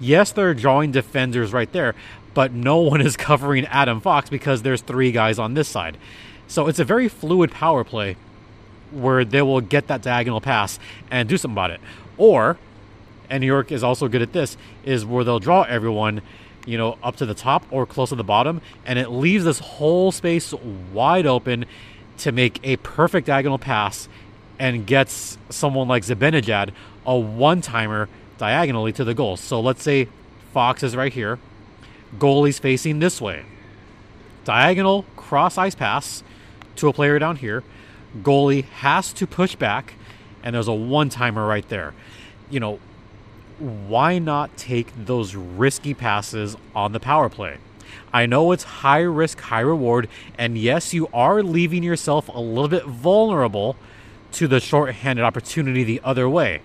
yes, 0.00 0.32
they're 0.32 0.54
drawing 0.54 0.92
defenders 0.92 1.52
right 1.52 1.70
there, 1.72 1.94
but 2.34 2.52
no 2.52 2.78
one 2.92 3.00
is 3.00 3.16
covering 3.16 3.66
Adam 3.66 4.00
Fox 4.00 4.30
because 4.30 4.62
there's 4.62 4.80
three 4.80 5.12
guys 5.12 5.38
on 5.38 5.54
this 5.54 5.68
side. 5.68 5.96
So 6.46 6.66
it's 6.68 6.78
a 6.78 6.84
very 6.84 7.08
fluid 7.08 7.50
power 7.50 7.84
play 7.84 8.16
where 8.94 9.24
they 9.24 9.42
will 9.42 9.60
get 9.60 9.88
that 9.88 10.02
diagonal 10.02 10.40
pass 10.40 10.78
and 11.10 11.28
do 11.28 11.36
something 11.36 11.54
about 11.54 11.70
it. 11.70 11.80
Or, 12.16 12.56
and 13.28 13.40
New 13.40 13.46
York 13.46 13.72
is 13.72 13.82
also 13.82 14.08
good 14.08 14.22
at 14.22 14.32
this, 14.32 14.56
is 14.84 15.04
where 15.04 15.24
they'll 15.24 15.40
draw 15.40 15.62
everyone, 15.62 16.22
you 16.66 16.78
know, 16.78 16.98
up 17.02 17.16
to 17.16 17.26
the 17.26 17.34
top 17.34 17.64
or 17.70 17.86
close 17.86 18.10
to 18.10 18.14
the 18.14 18.24
bottom, 18.24 18.60
and 18.86 18.98
it 18.98 19.08
leaves 19.08 19.44
this 19.44 19.58
whole 19.58 20.12
space 20.12 20.54
wide 20.92 21.26
open 21.26 21.66
to 22.18 22.32
make 22.32 22.60
a 22.62 22.76
perfect 22.76 23.26
diagonal 23.26 23.58
pass 23.58 24.08
and 24.58 24.86
gets 24.86 25.36
someone 25.50 25.88
like 25.88 26.04
Zibanejad 26.04 26.70
a 27.06 27.18
one 27.18 27.60
timer 27.60 28.08
diagonally 28.38 28.92
to 28.92 29.04
the 29.04 29.14
goal. 29.14 29.36
So 29.36 29.60
let's 29.60 29.82
say 29.82 30.08
Fox 30.52 30.82
is 30.82 30.94
right 30.94 31.12
here, 31.12 31.38
goalie's 32.18 32.58
facing 32.58 33.00
this 33.00 33.20
way. 33.20 33.44
Diagonal 34.44 35.04
cross 35.16 35.58
ice 35.58 35.74
pass 35.74 36.22
to 36.76 36.88
a 36.88 36.92
player 36.92 37.18
down 37.18 37.36
here. 37.36 37.64
Goalie 38.22 38.64
has 38.64 39.12
to 39.14 39.26
push 39.26 39.54
back, 39.54 39.94
and 40.42 40.54
there's 40.54 40.68
a 40.68 40.72
one 40.72 41.08
timer 41.08 41.46
right 41.46 41.68
there. 41.68 41.94
You 42.50 42.60
know, 42.60 42.78
why 43.58 44.18
not 44.18 44.56
take 44.56 44.88
those 45.06 45.34
risky 45.34 45.94
passes 45.94 46.56
on 46.74 46.92
the 46.92 47.00
power 47.00 47.28
play? 47.28 47.58
I 48.12 48.26
know 48.26 48.52
it's 48.52 48.64
high 48.64 49.00
risk, 49.00 49.40
high 49.40 49.60
reward, 49.60 50.08
and 50.38 50.56
yes, 50.56 50.94
you 50.94 51.08
are 51.12 51.42
leaving 51.42 51.82
yourself 51.82 52.28
a 52.28 52.40
little 52.40 52.68
bit 52.68 52.84
vulnerable 52.84 53.76
to 54.32 54.48
the 54.48 54.60
short-handed 54.60 55.24
opportunity 55.24 55.84
the 55.84 56.00
other 56.04 56.28
way. 56.28 56.60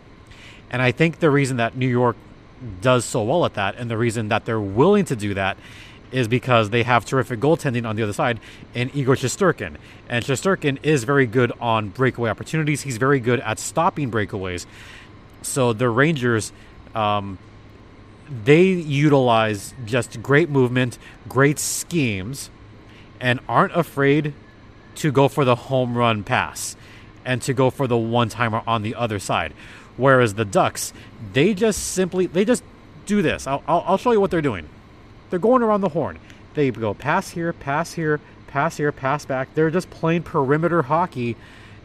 And 0.69 0.81
I 0.81 0.91
think 0.91 1.19
the 1.19 1.29
reason 1.29 1.57
that 1.57 1.75
New 1.75 1.87
York 1.87 2.15
does 2.81 3.05
so 3.05 3.23
well 3.23 3.45
at 3.45 3.53
that, 3.55 3.75
and 3.75 3.89
the 3.89 3.97
reason 3.97 4.29
that 4.29 4.45
they're 4.45 4.59
willing 4.59 5.05
to 5.05 5.15
do 5.15 5.33
that, 5.33 5.57
is 6.11 6.27
because 6.27 6.69
they 6.69 6.83
have 6.83 7.05
terrific 7.05 7.39
goaltending 7.39 7.87
on 7.87 7.95
the 7.95 8.03
other 8.03 8.13
side 8.13 8.39
in 8.73 8.89
Igor 8.93 9.15
Shesterkin. 9.15 9.75
And 10.07 10.25
Shesterkin 10.25 10.79
is 10.83 11.03
very 11.03 11.25
good 11.25 11.51
on 11.59 11.89
breakaway 11.89 12.29
opportunities. 12.29 12.81
He's 12.81 12.97
very 12.97 13.19
good 13.19 13.39
at 13.41 13.59
stopping 13.59 14.11
breakaways. 14.11 14.65
So 15.41 15.73
the 15.73 15.89
Rangers, 15.89 16.51
um, 16.95 17.37
they 18.43 18.63
utilize 18.63 19.73
just 19.85 20.21
great 20.21 20.49
movement, 20.49 20.97
great 21.27 21.59
schemes, 21.59 22.49
and 23.19 23.39
aren't 23.47 23.75
afraid 23.75 24.33
to 24.95 25.11
go 25.11 25.27
for 25.27 25.45
the 25.45 25.55
home 25.55 25.97
run 25.97 26.23
pass 26.23 26.75
and 27.25 27.41
to 27.43 27.53
go 27.53 27.69
for 27.69 27.87
the 27.87 27.97
one 27.97 28.29
timer 28.29 28.61
on 28.65 28.81
the 28.81 28.95
other 28.95 29.19
side. 29.19 29.53
Whereas 29.97 30.35
the 30.35 30.45
Ducks, 30.45 30.93
they 31.33 31.53
just 31.53 31.83
simply 31.91 32.25
they 32.25 32.45
just 32.45 32.63
do 33.05 33.21
this. 33.21 33.47
I'll, 33.47 33.63
I'll, 33.67 33.83
I'll 33.85 33.97
show 33.97 34.11
you 34.11 34.21
what 34.21 34.31
they're 34.31 34.41
doing. 34.41 34.69
They're 35.29 35.39
going 35.39 35.61
around 35.61 35.81
the 35.81 35.89
horn. 35.89 36.19
They 36.53 36.71
go 36.71 36.93
pass 36.93 37.29
here, 37.31 37.53
pass 37.53 37.93
here, 37.93 38.19
pass 38.47 38.77
here, 38.77 38.91
pass 38.91 39.25
back. 39.25 39.53
They're 39.53 39.69
just 39.69 39.89
playing 39.89 40.23
perimeter 40.23 40.83
hockey 40.83 41.35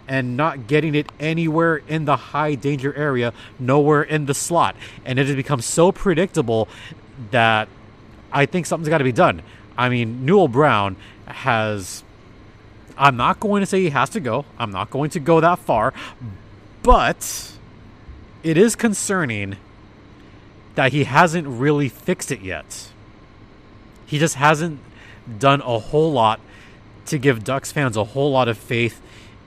and 0.07 0.37
not 0.37 0.67
getting 0.67 0.95
it 0.95 1.11
anywhere 1.19 1.77
in 1.89 2.05
the 2.05 2.17
high 2.17 2.55
danger 2.55 2.95
area, 2.95 3.33
nowhere 3.59 4.03
in 4.03 4.27
the 4.27 4.35
slot. 4.35 4.77
And 5.05 5.19
it 5.19 5.27
has 5.27 5.37
become 5.37 5.61
so 5.61 5.93
predictable 5.93 6.69
that 7.31 7.69
I 8.33 8.47
think 8.47 8.67
something's 8.67 8.89
got 8.89 8.99
to 8.99 9.05
be 9.05 9.13
done. 9.13 9.43
I 9.77 9.89
mean, 9.89 10.25
Newell 10.25 10.49
Brown 10.49 10.97
has. 11.27 12.03
I'm 12.97 13.17
not 13.17 13.41
going 13.41 13.61
to 13.61 13.67
say 13.67 13.81
he 13.81 13.91
has 13.91 14.11
to 14.11 14.21
go. 14.21 14.45
I'm 14.59 14.71
not 14.71 14.91
going 14.91 15.11
to 15.11 15.21
go 15.21 15.41
that 15.41 15.59
far. 15.59 15.93
But 16.83 17.53
it 18.43 18.57
is 18.57 18.77
concerning 18.77 19.57
that 20.75 20.93
he 20.93 21.05
hasn't 21.05 21.47
really 21.49 21.89
fixed 21.89 22.31
it 22.31 22.41
yet. 22.41 22.91
He 24.15 24.21
just 24.21 24.37
hasn't 24.37 24.79
done 25.41 25.61
a 25.63 25.77
whole 25.77 26.13
lot 26.13 26.39
to 27.07 27.19
give 27.19 27.43
Ducks 27.43 27.73
fans 27.73 27.97
a 27.97 28.05
whole 28.05 28.31
lot 28.31 28.47
of 28.47 28.57
faith 28.57 29.03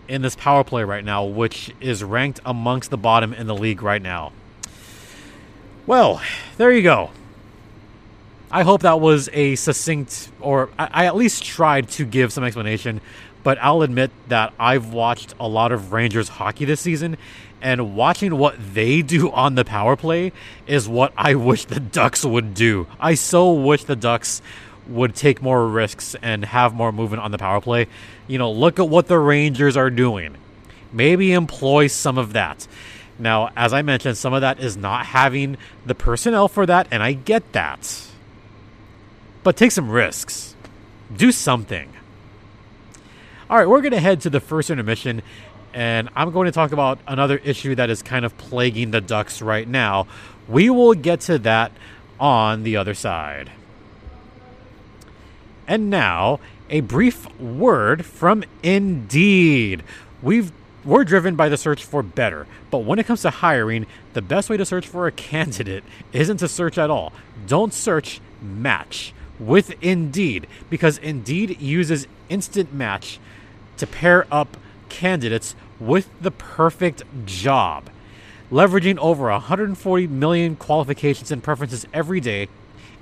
in 0.09 0.23
this 0.23 0.35
power 0.35 0.65
play 0.65 0.83
right 0.83 1.05
now, 1.05 1.23
which 1.23 1.73
is 1.79 2.03
ranked 2.03 2.41
amongst 2.45 2.89
the 2.89 2.97
bottom 2.97 3.31
in 3.31 3.47
the 3.47 3.55
league 3.55 3.81
right 3.81 4.01
now. 4.01 4.33
Well, 5.85 6.21
there 6.57 6.69
you 6.69 6.81
go. 6.81 7.11
I 8.51 8.63
hope 8.63 8.81
that 8.81 8.99
was 8.99 9.29
a 9.31 9.55
succinct, 9.55 10.31
or 10.41 10.69
I, 10.77 10.89
I, 10.91 11.05
at 11.05 11.15
least 11.15 11.45
tried 11.45 11.87
to 11.91 12.03
give 12.03 12.33
some 12.33 12.43
explanation. 12.43 12.99
But 13.43 13.57
I'll 13.61 13.83
admit 13.83 14.11
that 14.27 14.51
I've 14.59 14.91
watched 14.91 15.33
a 15.39 15.47
lot 15.47 15.71
of 15.71 15.93
Rangers 15.93 16.27
hockey 16.27 16.65
this 16.65 16.81
season, 16.81 17.15
and 17.61 17.95
watching 17.95 18.37
what 18.37 18.55
they 18.73 19.01
do 19.01 19.31
on 19.31 19.55
the 19.55 19.65
power 19.65 19.95
play 19.95 20.31
is 20.67 20.87
what 20.87 21.13
I 21.17 21.35
wish 21.35 21.65
the 21.65 21.79
Ducks 21.79 22.23
would 22.23 22.53
do. 22.53 22.87
I 22.99 23.15
so 23.15 23.53
wish 23.53 23.83
the 23.83 23.95
Ducks 23.95 24.41
would 24.87 25.15
take 25.15 25.41
more 25.41 25.67
risks 25.67 26.15
and 26.21 26.45
have 26.45 26.73
more 26.73 26.91
movement 26.91 27.23
on 27.23 27.31
the 27.31 27.37
power 27.37 27.61
play. 27.61 27.87
You 28.27 28.37
know, 28.37 28.51
look 28.51 28.79
at 28.79 28.89
what 28.89 29.07
the 29.07 29.19
Rangers 29.19 29.75
are 29.75 29.89
doing. 29.89 30.37
Maybe 30.93 31.33
employ 31.33 31.87
some 31.87 32.17
of 32.17 32.33
that. 32.33 32.67
Now, 33.19 33.49
as 33.55 33.73
I 33.73 33.81
mentioned, 33.81 34.17
some 34.17 34.33
of 34.33 34.41
that 34.41 34.59
is 34.59 34.77
not 34.77 35.07
having 35.07 35.57
the 35.85 35.95
personnel 35.95 36.47
for 36.47 36.65
that, 36.65 36.87
and 36.91 37.01
I 37.01 37.13
get 37.13 37.51
that. 37.53 38.07
But 39.43 39.57
take 39.57 39.71
some 39.71 39.89
risks. 39.89 40.55
Do 41.15 41.31
something. 41.31 41.91
All 43.49 43.57
right, 43.57 43.67
we're 43.67 43.81
going 43.81 43.93
to 43.93 43.99
head 43.99 44.21
to 44.21 44.29
the 44.29 44.39
first 44.39 44.69
intermission, 44.69 45.21
and 45.77 46.09
I'm 46.15 46.31
going 46.31 46.47
to 46.47 46.51
talk 46.51 46.71
about 46.71 46.97
another 47.07 47.37
issue 47.37 47.75
that 47.75 47.91
is 47.91 48.01
kind 48.01 48.25
of 48.25 48.35
plaguing 48.39 48.89
the 48.89 48.99
Ducks 48.99 49.43
right 49.43 49.67
now. 49.67 50.07
We 50.47 50.71
will 50.71 50.95
get 50.95 51.21
to 51.21 51.37
that 51.37 51.71
on 52.19 52.63
the 52.63 52.77
other 52.77 52.95
side. 52.95 53.51
And 55.67 55.91
now, 55.91 56.39
a 56.71 56.79
brief 56.79 57.29
word 57.39 58.07
from 58.07 58.43
Indeed. 58.63 59.83
We've 60.23 60.51
we're 60.83 61.03
driven 61.03 61.35
by 61.35 61.47
the 61.47 61.57
search 61.57 61.83
for 61.83 62.01
better, 62.01 62.47
but 62.71 62.79
when 62.79 62.97
it 62.97 63.05
comes 63.05 63.21
to 63.21 63.29
hiring, 63.29 63.85
the 64.13 64.21
best 64.23 64.49
way 64.49 64.57
to 64.57 64.65
search 64.65 64.87
for 64.87 65.05
a 65.05 65.11
candidate 65.29 65.83
isn't 66.11 66.37
to 66.37 66.47
search 66.47 66.79
at 66.79 66.89
all. 66.89 67.13
Don't 67.45 67.71
search, 67.71 68.19
match 68.41 69.13
with 69.37 69.75
Indeed 69.83 70.47
because 70.71 70.97
Indeed 70.97 71.61
uses 71.61 72.07
instant 72.29 72.73
match 72.73 73.19
to 73.77 73.85
pair 73.85 74.25
up 74.31 74.57
candidates 74.89 75.55
with 75.79 76.09
the 76.21 76.31
perfect 76.31 77.03
job. 77.25 77.89
Leveraging 78.51 78.97
over 78.97 79.29
140 79.29 80.07
million 80.07 80.55
qualifications 80.55 81.31
and 81.31 81.43
preferences 81.43 81.85
every 81.93 82.19
day, 82.19 82.47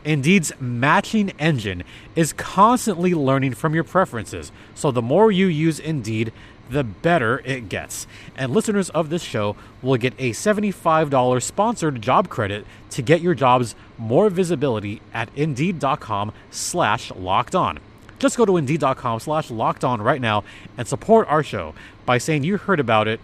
Indeed's 0.03 0.51
matching 0.59 1.31
engine 1.39 1.83
is 2.15 2.33
constantly 2.33 3.13
learning 3.13 3.53
from 3.53 3.73
your 3.73 3.83
preferences. 3.83 4.51
So 4.75 4.91
the 4.91 5.01
more 5.01 5.31
you 5.31 5.47
use 5.47 5.79
Indeed, 5.79 6.31
the 6.69 6.83
better 6.83 7.41
it 7.45 7.69
gets. 7.69 8.07
And 8.35 8.51
listeners 8.53 8.89
of 8.91 9.09
this 9.09 9.21
show 9.21 9.55
will 9.81 9.97
get 9.97 10.13
a 10.17 10.31
$75 10.31 11.41
sponsored 11.41 12.01
job 12.01 12.29
credit 12.29 12.65
to 12.91 13.01
get 13.01 13.21
your 13.21 13.35
jobs 13.35 13.75
more 13.97 14.29
visibility 14.29 15.01
at 15.13 15.29
indeed.com 15.35 16.31
slash 16.51 17.11
locked 17.11 17.55
on. 17.55 17.79
Just 18.17 18.37
go 18.37 18.45
to 18.45 18.57
indeed.com 18.57 19.19
slash 19.19 19.51
locked 19.51 19.83
on 19.83 20.01
right 20.01 20.21
now 20.21 20.43
and 20.77 20.87
support 20.87 21.27
our 21.27 21.43
show 21.43 21.75
by 22.05 22.17
saying 22.17 22.43
you 22.43 22.57
heard 22.57 22.79
about 22.79 23.07
it 23.07 23.19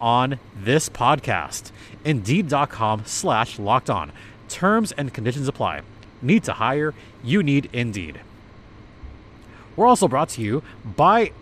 on 0.00 0.38
this 0.54 0.88
podcast. 0.88 1.70
Indeed.com 2.04 3.02
slash 3.06 3.58
locked 3.58 3.90
on. 3.90 4.12
Terms 4.48 4.92
and 4.92 5.12
conditions 5.12 5.48
apply. 5.48 5.82
Need 6.22 6.44
to 6.44 6.54
hire? 6.54 6.94
You 7.22 7.42
need 7.42 7.68
Indeed. 7.72 8.20
We're 9.74 9.86
also 9.86 10.08
brought 10.08 10.30
to 10.30 10.42
you 10.42 10.62
by 10.84 11.32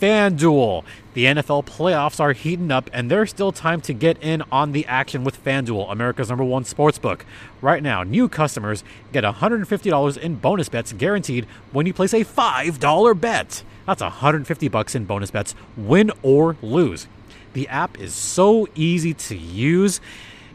FanDuel. 0.00 0.84
The 1.14 1.26
NFL 1.26 1.66
playoffs 1.66 2.18
are 2.18 2.32
heating 2.32 2.72
up, 2.72 2.88
and 2.92 3.10
there's 3.10 3.30
still 3.30 3.52
time 3.52 3.80
to 3.82 3.92
get 3.92 4.20
in 4.22 4.42
on 4.50 4.72
the 4.72 4.86
action 4.86 5.22
with 5.22 5.42
FanDuel, 5.44 5.92
America's 5.92 6.30
number 6.30 6.42
one 6.42 6.64
sportsbook. 6.64 7.20
Right 7.60 7.82
now, 7.82 8.02
new 8.02 8.28
customers 8.28 8.82
get 9.12 9.22
$150 9.22 10.18
in 10.18 10.34
bonus 10.36 10.68
bets 10.68 10.92
guaranteed 10.92 11.46
when 11.70 11.86
you 11.86 11.92
place 11.92 12.14
a 12.14 12.24
$5 12.24 13.20
bet. 13.20 13.62
That's 13.86 14.02
150 14.02 14.68
bucks 14.68 14.94
in 14.94 15.04
bonus 15.04 15.30
bets, 15.30 15.54
win 15.76 16.10
or 16.22 16.56
lose. 16.62 17.06
The 17.52 17.68
app 17.68 17.98
is 18.00 18.14
so 18.14 18.68
easy 18.74 19.12
to 19.14 19.36
use, 19.36 20.00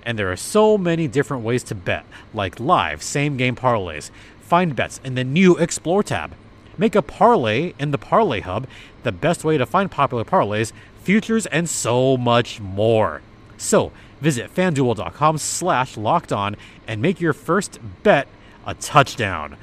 and 0.03 0.17
there 0.17 0.31
are 0.31 0.37
so 0.37 0.77
many 0.77 1.07
different 1.07 1.43
ways 1.43 1.63
to 1.63 1.75
bet, 1.75 2.05
like 2.33 2.59
live, 2.59 3.03
same 3.03 3.37
game 3.37 3.55
parlays. 3.55 4.09
Find 4.41 4.75
bets 4.75 4.99
in 5.03 5.15
the 5.15 5.23
new 5.23 5.57
Explore 5.57 6.03
tab. 6.03 6.33
Make 6.77 6.95
a 6.95 7.01
parlay 7.01 7.73
in 7.79 7.91
the 7.91 7.97
Parlay 7.97 8.39
Hub, 8.41 8.67
the 9.03 9.11
best 9.11 9.43
way 9.43 9.57
to 9.57 9.65
find 9.65 9.89
popular 9.89 10.23
parlays, 10.23 10.71
futures, 11.01 11.45
and 11.47 11.69
so 11.69 12.17
much 12.17 12.59
more. 12.59 13.21
So 13.57 13.91
visit 14.21 14.53
fanduel.com 14.53 15.37
slash 15.39 15.97
locked 15.97 16.31
on 16.31 16.55
and 16.87 17.01
make 17.01 17.19
your 17.19 17.33
first 17.33 17.79
bet 18.03 18.27
a 18.65 18.73
touchdown. 18.75 19.57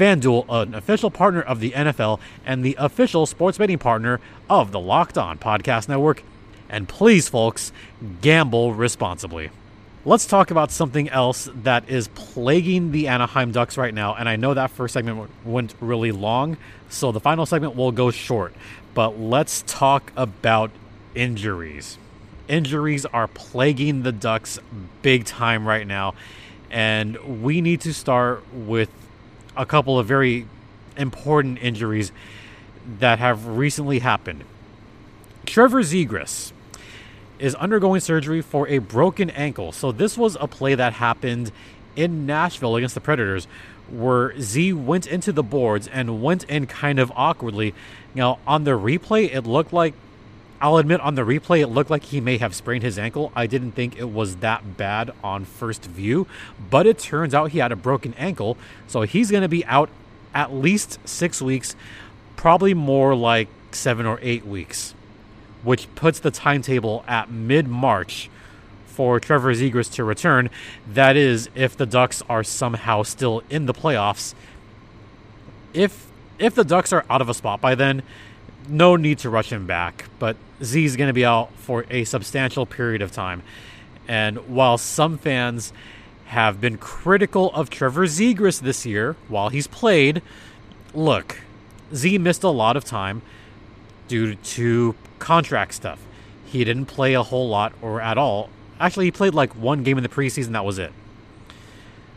FanDuel, 0.00 0.46
an 0.48 0.74
official 0.74 1.10
partner 1.10 1.42
of 1.42 1.60
the 1.60 1.72
NFL 1.72 2.20
and 2.46 2.64
the 2.64 2.74
official 2.78 3.26
sports 3.26 3.58
betting 3.58 3.76
partner 3.76 4.18
of 4.48 4.72
the 4.72 4.80
Locked 4.80 5.18
On 5.18 5.36
Podcast 5.36 5.90
Network. 5.90 6.22
And 6.70 6.88
please, 6.88 7.28
folks, 7.28 7.70
gamble 8.22 8.72
responsibly. 8.72 9.50
Let's 10.06 10.24
talk 10.24 10.50
about 10.50 10.70
something 10.70 11.10
else 11.10 11.50
that 11.54 11.86
is 11.90 12.08
plaguing 12.14 12.92
the 12.92 13.08
Anaheim 13.08 13.52
Ducks 13.52 13.76
right 13.76 13.92
now. 13.92 14.14
And 14.14 14.26
I 14.26 14.36
know 14.36 14.54
that 14.54 14.70
first 14.70 14.94
segment 14.94 15.28
went 15.44 15.74
really 15.80 16.12
long, 16.12 16.56
so 16.88 17.12
the 17.12 17.20
final 17.20 17.44
segment 17.44 17.76
will 17.76 17.92
go 17.92 18.10
short. 18.10 18.54
But 18.94 19.20
let's 19.20 19.64
talk 19.66 20.12
about 20.16 20.70
injuries. 21.14 21.98
Injuries 22.48 23.04
are 23.04 23.28
plaguing 23.28 24.02
the 24.02 24.12
Ducks 24.12 24.58
big 25.02 25.26
time 25.26 25.68
right 25.68 25.86
now. 25.86 26.14
And 26.70 27.42
we 27.42 27.60
need 27.60 27.82
to 27.82 27.92
start 27.92 28.42
with 28.54 28.88
a 29.60 29.66
couple 29.66 29.98
of 29.98 30.06
very 30.06 30.46
important 30.96 31.58
injuries 31.62 32.12
that 32.98 33.18
have 33.18 33.46
recently 33.46 33.98
happened. 33.98 34.42
Trevor 35.44 35.82
Zegras 35.82 36.52
is 37.38 37.54
undergoing 37.56 38.00
surgery 38.00 38.40
for 38.40 38.66
a 38.68 38.78
broken 38.78 39.28
ankle. 39.30 39.70
So 39.70 39.92
this 39.92 40.16
was 40.16 40.36
a 40.40 40.48
play 40.48 40.74
that 40.74 40.94
happened 40.94 41.52
in 41.94 42.24
Nashville 42.24 42.76
against 42.76 42.94
the 42.94 43.02
Predators 43.02 43.46
where 43.90 44.38
Z 44.40 44.72
went 44.72 45.06
into 45.06 45.30
the 45.30 45.42
boards 45.42 45.88
and 45.88 46.22
went 46.22 46.44
in 46.44 46.66
kind 46.66 46.98
of 46.98 47.12
awkwardly. 47.14 47.74
Now, 48.14 48.38
on 48.46 48.64
the 48.64 48.72
replay, 48.72 49.34
it 49.34 49.42
looked 49.42 49.72
like 49.74 49.92
I'll 50.60 50.76
admit 50.76 51.00
on 51.00 51.14
the 51.14 51.22
replay, 51.22 51.60
it 51.60 51.68
looked 51.68 51.88
like 51.88 52.04
he 52.04 52.20
may 52.20 52.36
have 52.36 52.54
sprained 52.54 52.82
his 52.82 52.98
ankle. 52.98 53.32
I 53.34 53.46
didn't 53.46 53.72
think 53.72 53.98
it 53.98 54.10
was 54.10 54.36
that 54.36 54.76
bad 54.76 55.10
on 55.24 55.46
first 55.46 55.86
view, 55.86 56.26
but 56.68 56.86
it 56.86 56.98
turns 56.98 57.34
out 57.34 57.52
he 57.52 57.58
had 57.60 57.72
a 57.72 57.76
broken 57.76 58.12
ankle. 58.14 58.58
So 58.86 59.02
he's 59.02 59.30
going 59.30 59.42
to 59.42 59.48
be 59.48 59.64
out 59.64 59.88
at 60.34 60.52
least 60.52 60.98
six 61.08 61.40
weeks, 61.40 61.74
probably 62.36 62.74
more 62.74 63.14
like 63.14 63.48
seven 63.72 64.04
or 64.04 64.18
eight 64.20 64.44
weeks, 64.44 64.94
which 65.62 65.92
puts 65.94 66.20
the 66.20 66.30
timetable 66.30 67.04
at 67.08 67.30
mid 67.30 67.66
March 67.66 68.28
for 68.86 69.18
Trevor 69.18 69.54
Zegras 69.54 69.90
to 69.94 70.04
return. 70.04 70.50
That 70.86 71.16
is, 71.16 71.48
if 71.54 71.74
the 71.74 71.86
Ducks 71.86 72.22
are 72.28 72.44
somehow 72.44 73.02
still 73.02 73.42
in 73.48 73.64
the 73.64 73.74
playoffs. 73.74 74.34
If 75.72 76.06
if 76.38 76.54
the 76.54 76.64
Ducks 76.64 76.92
are 76.92 77.04
out 77.08 77.20
of 77.20 77.28
a 77.28 77.34
spot 77.34 77.60
by 77.60 77.74
then, 77.74 78.02
no 78.68 78.96
need 78.96 79.18
to 79.20 79.30
rush 79.30 79.52
him 79.52 79.66
back, 79.66 80.06
but 80.18 80.36
Z 80.62 80.84
is 80.84 80.96
going 80.96 81.08
to 81.08 81.14
be 81.14 81.24
out 81.24 81.52
for 81.56 81.86
a 81.90 82.04
substantial 82.04 82.66
period 82.66 83.02
of 83.02 83.12
time. 83.12 83.42
And 84.06 84.48
while 84.48 84.78
some 84.78 85.18
fans 85.18 85.72
have 86.26 86.60
been 86.60 86.78
critical 86.78 87.50
of 87.52 87.70
Trevor 87.70 88.06
Zegras 88.06 88.60
this 88.60 88.86
year 88.86 89.16
while 89.28 89.48
he's 89.48 89.66
played, 89.66 90.22
look, 90.94 91.40
Z 91.94 92.18
missed 92.18 92.42
a 92.42 92.48
lot 92.48 92.76
of 92.76 92.84
time 92.84 93.22
due 94.08 94.34
to 94.34 94.94
contract 95.18 95.74
stuff. 95.74 96.00
He 96.44 96.64
didn't 96.64 96.86
play 96.86 97.14
a 97.14 97.22
whole 97.22 97.48
lot 97.48 97.72
or 97.80 98.00
at 98.00 98.18
all. 98.18 98.48
Actually, 98.78 99.06
he 99.06 99.10
played 99.10 99.34
like 99.34 99.54
one 99.54 99.82
game 99.82 99.96
in 99.96 100.02
the 100.02 100.08
preseason, 100.08 100.52
that 100.52 100.64
was 100.64 100.78
it. 100.78 100.92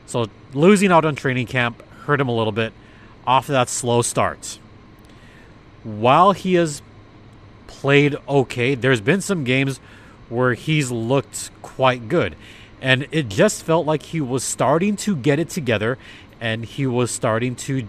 So 0.06 0.28
losing 0.54 0.92
out 0.92 1.06
on 1.06 1.16
training 1.16 1.48
camp 1.48 1.82
hurt 2.06 2.20
him 2.20 2.28
a 2.28 2.36
little 2.36 2.52
bit 2.52 2.74
off 3.26 3.50
of 3.50 3.54
that 3.54 3.70
slow 3.70 4.02
start 4.02 4.60
while 5.84 6.32
he 6.32 6.56
has 6.56 6.82
played 7.68 8.16
okay, 8.28 8.76
there's 8.76 9.02
been 9.02 9.22
some 9.22 9.44
games 9.44 9.80
where 10.30 10.54
he's 10.54 10.92
looked 10.92 11.52
quite 11.62 12.08
good. 12.08 12.36
And 12.82 13.08
it 13.12 13.30
just 13.30 13.64
felt 13.64 13.86
like 13.86 14.04
he 14.04 14.20
was 14.20 14.44
starting 14.44 14.96
to 14.98 15.16
get 15.16 15.40
it 15.40 15.50
together 15.50 15.98
and 16.42 16.66
he 16.66 16.86
was 16.86 17.12
starting 17.12 17.56
to 17.56 17.88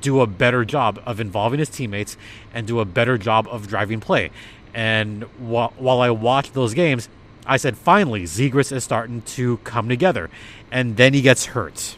do 0.00 0.20
a 0.20 0.26
better 0.26 0.64
job 0.64 1.02
of 1.04 1.20
involving 1.20 1.58
his 1.58 1.68
teammates 1.68 2.16
and 2.54 2.66
do 2.66 2.80
a 2.80 2.84
better 2.84 3.18
job 3.18 3.46
of 3.48 3.68
driving 3.68 4.00
play. 4.00 4.30
And 4.74 5.24
while, 5.38 6.00
I 6.00 6.10
watched 6.10 6.54
those 6.54 6.72
games, 6.72 7.08
I 7.46 7.56
said, 7.56 7.76
finally, 7.76 8.24
Zegras 8.24 8.72
is 8.72 8.84
starting 8.84 9.22
to 9.22 9.58
come 9.58 9.88
together. 9.88 10.30
And 10.70 10.96
then 10.96 11.12
he 11.12 11.20
gets 11.20 11.46
hurt. 11.46 11.96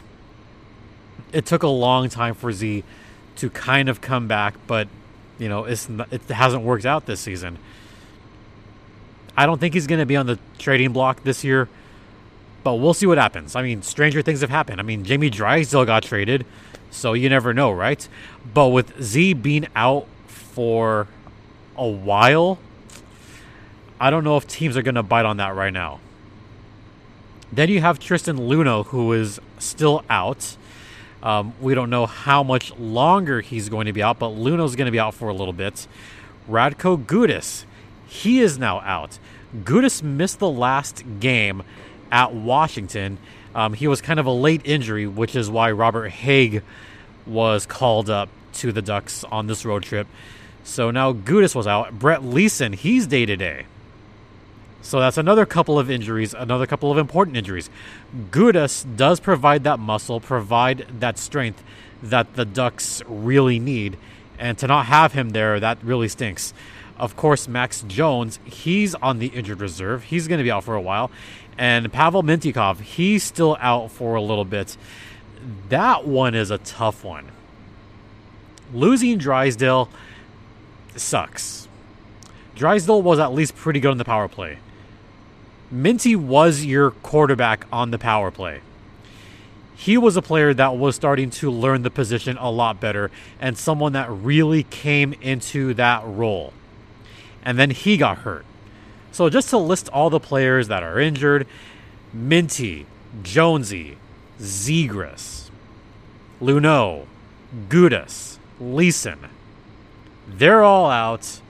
It 1.31 1.45
took 1.45 1.63
a 1.63 1.67
long 1.67 2.09
time 2.09 2.33
for 2.33 2.51
Z 2.51 2.83
to 3.37 3.49
kind 3.49 3.87
of 3.87 4.01
come 4.01 4.27
back, 4.27 4.55
but 4.67 4.87
you 5.37 5.49
know, 5.49 5.65
it's 5.65 5.89
it 6.11 6.21
hasn't 6.23 6.63
worked 6.63 6.85
out 6.85 7.05
this 7.05 7.19
season. 7.19 7.57
I 9.37 9.45
don't 9.45 9.59
think 9.59 9.73
he's 9.73 9.87
going 9.87 9.99
to 9.99 10.05
be 10.05 10.15
on 10.15 10.25
the 10.27 10.39
trading 10.57 10.93
block 10.93 11.23
this 11.23 11.43
year, 11.43 11.67
but 12.63 12.75
we'll 12.75 12.93
see 12.93 13.05
what 13.05 13.17
happens. 13.17 13.55
I 13.55 13.61
mean, 13.61 13.81
stranger 13.81 14.21
things 14.21 14.41
have 14.41 14.49
happened. 14.49 14.79
I 14.79 14.83
mean, 14.83 15.03
Jamie 15.03 15.29
Drysdale 15.29 15.85
got 15.85 16.03
traded, 16.03 16.45
so 16.89 17.13
you 17.13 17.27
never 17.29 17.53
know, 17.53 17.71
right? 17.71 18.07
But 18.53 18.69
with 18.69 19.01
Z 19.01 19.33
being 19.33 19.67
out 19.75 20.07
for 20.27 21.07
a 21.75 21.87
while, 21.87 22.59
I 23.99 24.09
don't 24.09 24.23
know 24.23 24.37
if 24.37 24.47
teams 24.47 24.77
are 24.77 24.81
going 24.81 24.95
to 24.95 25.03
bite 25.03 25.25
on 25.25 25.37
that 25.37 25.55
right 25.55 25.73
now. 25.73 25.99
Then 27.51 27.69
you 27.69 27.81
have 27.81 27.99
Tristan 27.99 28.37
Luneau, 28.37 28.85
who 28.87 29.13
is 29.13 29.39
still 29.59 30.03
out. 30.09 30.57
Um, 31.25 31.55
we 31.59 31.73
don't 31.73 31.89
know 31.89 32.05
how 32.05 32.43
much 32.43 32.71
longer 32.77 33.41
he's 33.41 33.67
going 33.67 33.87
to 33.87 33.93
be 33.93 34.03
out, 34.03 34.19
but 34.19 34.29
Luneau's 34.29 34.75
going 34.75 34.85
to 34.85 34.91
be 34.91 34.99
out 34.99 35.15
for 35.15 35.27
a 35.27 35.33
little 35.33 35.53
bit. 35.53 35.87
Radko 36.47 37.03
Gudas, 37.03 37.65
he 38.05 38.39
is 38.39 38.59
now 38.59 38.79
out. 38.81 39.17
Gudas 39.63 40.03
missed 40.03 40.37
the 40.37 40.49
last 40.49 41.03
game 41.19 41.63
at 42.11 42.35
Washington. 42.35 43.17
Um, 43.55 43.73
he 43.73 43.87
was 43.87 44.01
kind 44.01 44.19
of 44.19 44.27
a 44.27 44.31
late 44.31 44.61
injury, 44.65 45.07
which 45.07 45.35
is 45.35 45.49
why 45.49 45.71
Robert 45.71 46.11
Hägg 46.11 46.61
was 47.25 47.65
called 47.65 48.07
up 48.07 48.29
to 48.53 48.71
the 48.71 48.83
Ducks 48.83 49.23
on 49.23 49.47
this 49.47 49.65
road 49.65 49.81
trip. 49.81 50.05
So 50.63 50.91
now 50.91 51.11
Gudas 51.11 51.55
was 51.55 51.65
out. 51.65 51.97
Brett 51.97 52.23
Leason, 52.23 52.73
he's 52.73 53.07
day 53.07 53.25
to 53.25 53.35
day. 53.35 53.65
So 54.85 54.99
that's 54.99 55.17
another 55.17 55.47
couple 55.47 55.79
of 55.79 55.89
injuries, 55.89 56.35
another 56.35 56.67
couple 56.67 56.91
of 56.91 56.99
important 56.99 57.35
injuries. 57.35 57.71
Gudas 58.29 58.85
does 58.95 59.19
provide 59.19 59.63
that 59.63 59.79
muscle, 59.79 60.19
provide 60.19 60.85
that 60.99 61.17
strength 61.17 61.63
that 62.03 62.35
the 62.35 62.45
Ducks 62.45 63.01
really 63.07 63.57
need. 63.57 63.97
And 64.37 64.59
to 64.59 64.67
not 64.67 64.85
have 64.85 65.13
him 65.13 65.31
there, 65.31 65.59
that 65.59 65.83
really 65.83 66.07
stinks. 66.07 66.53
Of 66.99 67.15
course, 67.15 67.47
Max 67.47 67.81
Jones, 67.87 68.37
he's 68.45 68.93
on 68.93 69.17
the 69.17 69.27
injured 69.27 69.59
reserve. 69.59 70.03
He's 70.03 70.27
going 70.27 70.37
to 70.37 70.43
be 70.43 70.51
out 70.51 70.63
for 70.63 70.75
a 70.75 70.81
while. 70.81 71.09
And 71.57 71.91
Pavel 71.91 72.21
Mintyukov, 72.21 72.81
he's 72.81 73.23
still 73.23 73.57
out 73.59 73.89
for 73.89 74.13
a 74.13 74.21
little 74.21 74.45
bit. 74.45 74.77
That 75.69 76.05
one 76.05 76.35
is 76.35 76.51
a 76.51 76.59
tough 76.59 77.03
one. 77.03 77.31
Losing 78.71 79.17
Drysdale 79.17 79.89
sucks. 80.95 81.67
Drysdale 82.55 83.01
was 83.01 83.17
at 83.17 83.33
least 83.33 83.55
pretty 83.55 83.79
good 83.79 83.89
on 83.89 83.97
the 83.97 84.05
power 84.05 84.27
play. 84.27 84.59
Minty 85.71 86.15
was 86.15 86.63
your 86.65 86.91
quarterback 86.91 87.65
on 87.71 87.91
the 87.91 87.97
power 87.97 88.31
play. 88.31 88.61
He 89.75 89.97
was 89.97 90.15
a 90.15 90.21
player 90.21 90.53
that 90.53 90.77
was 90.77 90.95
starting 90.95 91.29
to 91.31 91.51
learn 91.51 91.81
the 91.81 91.89
position 91.89 92.37
a 92.37 92.49
lot 92.49 92.79
better 92.79 93.11
and 93.39 93.57
someone 93.57 93.93
that 93.93 94.09
really 94.09 94.63
came 94.63 95.13
into 95.21 95.73
that 95.73 96.03
role. 96.05 96.53
And 97.43 97.59
then 97.59 97.71
he 97.71 97.97
got 97.97 98.19
hurt. 98.19 98.45
So 99.11 99.29
just 99.29 99.49
to 99.49 99.57
list 99.57 99.89
all 99.89 100.09
the 100.09 100.19
players 100.19 100.67
that 100.67 100.83
are 100.83 100.99
injured 100.99 101.45
Minty, 102.13 102.85
Jonesy, 103.23 103.97
Zegras, 104.39 105.49
Luneau, 106.41 107.05
Gudas, 107.67 108.37
Leason. 108.59 109.19
They're 110.27 110.63
all 110.63 110.89
out. 110.89 111.41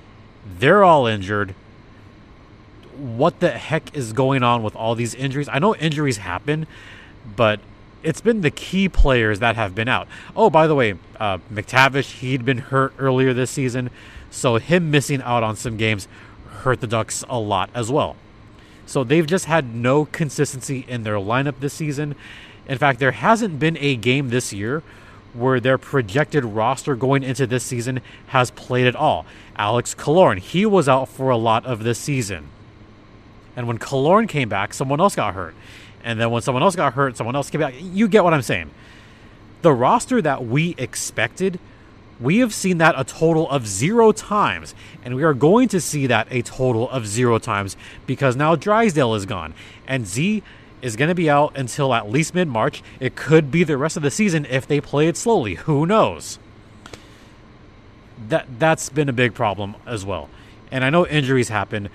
They're 0.45 0.83
all 0.83 1.05
injured 1.05 1.55
what 2.97 3.39
the 3.39 3.51
heck 3.51 3.95
is 3.95 4.13
going 4.13 4.43
on 4.43 4.63
with 4.63 4.75
all 4.75 4.95
these 4.95 5.15
injuries. 5.15 5.49
I 5.51 5.59
know 5.59 5.75
injuries 5.75 6.17
happen, 6.17 6.67
but 7.35 7.59
it's 8.03 8.21
been 8.21 8.41
the 8.41 8.51
key 8.51 8.87
players 8.87 9.39
that 9.39 9.55
have 9.55 9.73
been 9.73 9.87
out. 9.87 10.07
Oh, 10.35 10.49
by 10.49 10.67
the 10.67 10.75
way, 10.75 10.95
uh, 11.19 11.39
McTavish, 11.51 12.19
he'd 12.19 12.45
been 12.45 12.59
hurt 12.59 12.93
earlier 12.99 13.33
this 13.33 13.51
season, 13.51 13.89
so 14.29 14.57
him 14.57 14.91
missing 14.91 15.21
out 15.21 15.43
on 15.43 15.55
some 15.55 15.77
games 15.77 16.07
hurt 16.61 16.81
the 16.81 16.87
Ducks 16.87 17.23
a 17.29 17.39
lot 17.39 17.69
as 17.73 17.91
well. 17.91 18.15
So 18.85 19.03
they've 19.03 19.25
just 19.25 19.45
had 19.45 19.73
no 19.73 20.05
consistency 20.05 20.85
in 20.87 21.03
their 21.03 21.15
lineup 21.15 21.59
this 21.59 21.73
season. 21.73 22.15
In 22.67 22.77
fact, 22.77 22.99
there 22.99 23.11
hasn't 23.11 23.59
been 23.59 23.77
a 23.79 23.95
game 23.95 24.29
this 24.29 24.53
year 24.53 24.83
where 25.33 25.59
their 25.59 25.77
projected 25.77 26.45
roster 26.45 26.95
going 26.95 27.23
into 27.23 27.45
this 27.45 27.63
season 27.63 28.01
has 28.27 28.51
played 28.51 28.87
at 28.87 28.95
all. 28.95 29.25
Alex 29.57 29.93
Killorn, 29.93 30.39
he 30.39 30.65
was 30.65 30.87
out 30.87 31.09
for 31.09 31.29
a 31.29 31.37
lot 31.37 31.65
of 31.65 31.83
this 31.83 31.99
season. 31.99 32.47
And 33.55 33.67
when 33.67 33.77
Killorn 33.79 34.27
came 34.27 34.49
back, 34.49 34.73
someone 34.73 34.99
else 34.99 35.15
got 35.15 35.33
hurt. 35.33 35.55
And 36.03 36.19
then 36.19 36.29
when 36.31 36.41
someone 36.41 36.61
else 36.63 36.75
got 36.75 36.93
hurt, 36.93 37.17
someone 37.17 37.35
else 37.35 37.49
came 37.49 37.61
back. 37.61 37.73
You 37.79 38.07
get 38.07 38.23
what 38.23 38.33
I'm 38.33 38.41
saying. 38.41 38.69
The 39.61 39.73
roster 39.73 40.21
that 40.21 40.45
we 40.45 40.75
expected 40.77 41.59
We 42.19 42.37
have 42.39 42.53
seen 42.53 42.77
that 42.77 42.95
a 42.97 43.03
total 43.03 43.49
of 43.49 43.67
zero 43.67 44.11
times, 44.11 44.73
and 45.03 45.15
we 45.15 45.23
are 45.23 45.33
going 45.33 45.67
to 45.69 45.81
see 45.81 46.07
that 46.07 46.27
a 46.31 46.41
total 46.41 46.89
of 46.89 47.05
zero 47.05 47.39
times 47.39 47.75
because 48.05 48.35
now 48.35 48.55
Drysdale 48.55 49.15
is 49.15 49.25
gone, 49.25 49.53
and 49.85 50.07
Z 50.07 50.41
is 50.81 50.95
going 50.95 51.09
to 51.09 51.15
be 51.15 51.29
out 51.29 51.57
until 51.57 51.93
at 51.93 52.09
least 52.09 52.33
mid 52.33 52.47
March. 52.47 52.81
It 52.99 53.15
could 53.15 53.51
be 53.51 53.63
the 53.63 53.77
rest 53.77 53.97
of 53.97 54.03
the 54.03 54.11
season 54.11 54.45
if 54.45 54.65
they 54.65 54.79
play 54.79 55.07
it 55.07 55.17
slowly. 55.17 55.55
Who 55.55 55.85
knows? 55.85 56.39
That 58.29 58.47
that's 58.59 58.89
been 58.89 59.09
a 59.09 59.13
big 59.13 59.33
problem 59.33 59.75
as 59.85 60.05
well. 60.05 60.29
And 60.71 60.85
I 60.85 60.89
know 60.89 61.05
injuries 61.05 61.49
happen, 61.49 61.89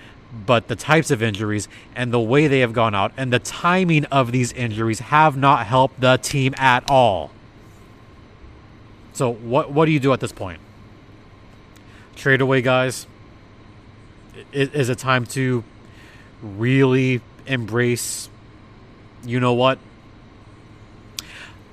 but 0.45 0.67
the 0.67 0.75
types 0.75 1.11
of 1.11 1.21
injuries 1.21 1.67
and 1.95 2.13
the 2.13 2.19
way 2.19 2.47
they 2.47 2.59
have 2.59 2.73
gone 2.73 2.95
out 2.95 3.11
and 3.17 3.33
the 3.33 3.39
timing 3.39 4.05
of 4.05 4.31
these 4.31 4.51
injuries 4.53 4.99
have 4.99 5.35
not 5.35 5.65
helped 5.65 5.99
the 5.99 6.17
team 6.17 6.53
at 6.57 6.89
all. 6.89 7.31
So 9.13 9.31
what 9.31 9.71
what 9.71 9.85
do 9.85 9.91
you 9.91 9.99
do 9.99 10.13
at 10.13 10.19
this 10.19 10.31
point? 10.31 10.59
Trade 12.15 12.41
away 12.41 12.61
guys? 12.61 13.07
Is, 14.53 14.69
is 14.69 14.89
it 14.89 14.97
time 14.97 15.25
to 15.27 15.63
really 16.41 17.21
embrace 17.45 18.29
you 19.25 19.39
know 19.39 19.53
what? 19.53 19.77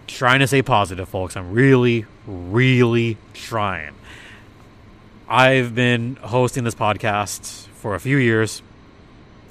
Trying 0.07 0.41
to 0.41 0.47
stay 0.47 0.63
positive, 0.63 1.09
folks. 1.09 1.37
I'm 1.37 1.53
really, 1.53 2.07
really 2.27 3.17
trying. 3.33 3.95
I've 5.29 5.75
been 5.75 6.17
hosting 6.17 6.65
this 6.65 6.75
podcast 6.75 7.68
for 7.79 7.95
a 7.95 8.01
few 8.01 8.17
years, 8.17 8.61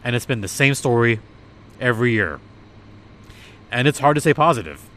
and 0.04 0.16
it's 0.16 0.26
been 0.26 0.42
the 0.42 0.48
same 0.48 0.76
story 0.76 1.20
every 1.80 2.12
year. 2.12 2.40
And 3.72 3.88
it's 3.88 4.00
hard 4.00 4.16
to 4.16 4.22
say 4.22 4.34
positive. 4.34 4.88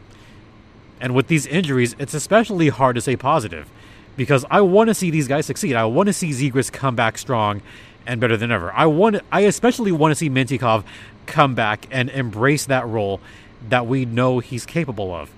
And 0.99 1.15
with 1.15 1.27
these 1.27 1.47
injuries, 1.47 1.95
it's 1.97 2.13
especially 2.13 2.69
hard 2.69 2.95
to 2.95 3.01
say 3.01 3.15
positive 3.15 3.69
because 4.15 4.45
I 4.51 4.61
want 4.61 4.89
to 4.89 4.93
see 4.93 5.09
these 5.09 5.27
guys 5.27 5.45
succeed. 5.45 5.75
I 5.75 5.85
want 5.85 6.07
to 6.07 6.13
see 6.13 6.29
Zegras 6.29 6.71
come 6.71 6.95
back 6.95 7.17
strong 7.17 7.61
and 8.05 8.19
better 8.19 8.37
than 8.37 8.51
ever. 8.51 8.71
I 8.73 8.85
want 8.85 9.21
I 9.31 9.41
especially 9.41 9.91
want 9.91 10.11
to 10.11 10.15
see 10.15 10.29
Mintyukov 10.29 10.83
come 11.25 11.55
back 11.55 11.87
and 11.89 12.09
embrace 12.09 12.65
that 12.65 12.85
role 12.87 13.19
that 13.69 13.87
we 13.87 14.05
know 14.05 14.39
he's 14.39 14.65
capable 14.65 15.13
of. 15.13 15.31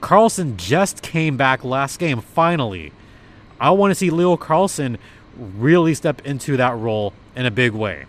Carlsson 0.00 0.56
just 0.56 1.02
came 1.02 1.36
back 1.36 1.64
last 1.64 1.98
game 1.98 2.20
finally. 2.20 2.92
I 3.60 3.70
want 3.70 3.90
to 3.90 3.94
see 3.94 4.10
Leo 4.10 4.36
Carlsson 4.36 4.98
really 5.36 5.94
step 5.94 6.24
into 6.24 6.56
that 6.56 6.76
role 6.76 7.12
in 7.38 7.46
a 7.46 7.50
big 7.52 7.72
way. 7.72 8.04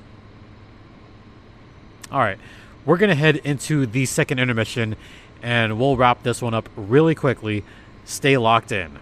All 2.12 2.20
right, 2.20 2.40
we're 2.84 2.98
going 2.98 3.10
to 3.10 3.16
head 3.16 3.36
into 3.38 3.86
the 3.86 4.08
second 4.08 4.40
intermission 4.40 4.96
and 5.44 5.80
we'll 5.80 5.96
wrap 5.96 6.24
this 6.24 6.42
one 6.42 6.56
up 6.56 6.68
really 6.76 7.14
quickly. 7.14 7.64
Stay 8.06 8.38
locked 8.38 8.72
in. 8.72 8.98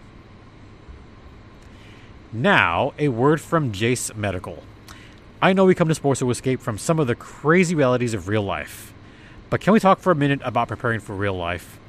Now, 2.33 2.93
a 2.99 3.07
word 3.07 3.39
from 3.39 3.71
Jase 3.71 4.13
Medical. 4.13 4.63
I 5.41 5.53
know 5.53 5.63
we 5.63 5.73
come 5.73 5.87
to 5.87 5.95
sports 5.95 6.19
to 6.19 6.29
escape 6.29 6.59
from 6.59 6.77
some 6.77 6.99
of 6.99 7.07
the 7.07 7.15
crazy 7.15 7.73
realities 7.73 8.13
of 8.13 8.27
real 8.27 8.43
life, 8.43 8.93
but 9.49 9.61
can 9.61 9.71
we 9.71 9.79
talk 9.79 9.99
for 9.99 10.11
a 10.11 10.15
minute 10.15 10.41
about 10.43 10.67
preparing 10.67 10.99
for 10.99 11.15
real 11.15 11.35
life? 11.35 11.79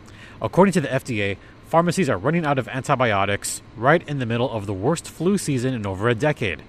According 0.41 0.73
to 0.75 0.81
the 0.81 0.89
FDA, 0.89 1.39
pharmacies 1.67 2.09
are 2.09 2.17
running 2.17 2.47
out 2.47 2.59
of 2.59 2.69
antibiotics 2.69 3.63
right 3.77 4.09
in 4.09 4.21
the 4.21 4.27
middle 4.27 4.49
of 4.49 4.67
the 4.67 4.73
worst 4.73 5.11
flu 5.11 5.39
season 5.39 5.75
in 5.75 5.85
over 5.85 6.09
a 6.09 6.15
decade. 6.15 6.63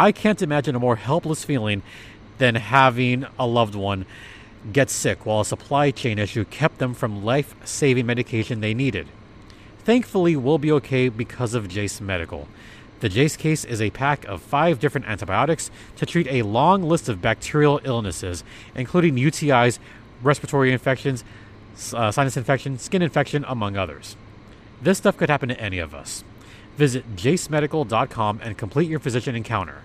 I 0.00 0.12
can't 0.12 0.40
imagine 0.40 0.74
a 0.74 0.78
more 0.80 0.96
helpless 0.96 1.44
feeling 1.44 1.82
than 2.38 2.54
having 2.54 3.26
a 3.38 3.46
loved 3.46 3.74
one 3.74 4.06
get 4.72 4.88
sick 4.88 5.26
while 5.26 5.42
a 5.42 5.44
supply 5.44 5.90
chain 5.90 6.18
issue 6.18 6.46
kept 6.46 6.78
them 6.78 6.94
from 6.94 7.22
life 7.22 7.54
saving 7.66 8.06
medication 8.06 8.62
they 8.62 8.72
needed. 8.72 9.08
Thankfully, 9.80 10.36
we'll 10.36 10.56
be 10.56 10.72
okay 10.72 11.10
because 11.10 11.52
of 11.52 11.68
Jase 11.68 12.00
Medical. 12.00 12.48
The 13.00 13.10
Jase 13.10 13.36
case 13.36 13.62
is 13.62 13.82
a 13.82 13.90
pack 13.90 14.24
of 14.24 14.40
five 14.40 14.80
different 14.80 15.06
antibiotics 15.06 15.70
to 15.96 16.06
treat 16.06 16.28
a 16.28 16.44
long 16.44 16.82
list 16.82 17.10
of 17.10 17.20
bacterial 17.20 17.78
illnesses, 17.84 18.42
including 18.74 19.16
UTIs, 19.16 19.78
respiratory 20.22 20.72
infections, 20.72 21.24
uh, 21.92 22.10
sinus 22.10 22.38
infection, 22.38 22.78
skin 22.78 23.02
infection, 23.02 23.44
among 23.46 23.76
others. 23.76 24.16
This 24.80 24.96
stuff 24.96 25.18
could 25.18 25.28
happen 25.28 25.50
to 25.50 25.60
any 25.60 25.78
of 25.78 25.94
us. 25.94 26.24
Visit 26.80 27.14
jasemedical.com 27.14 28.40
and 28.42 28.56
complete 28.56 28.88
your 28.88 29.00
physician 29.00 29.36
encounter. 29.36 29.82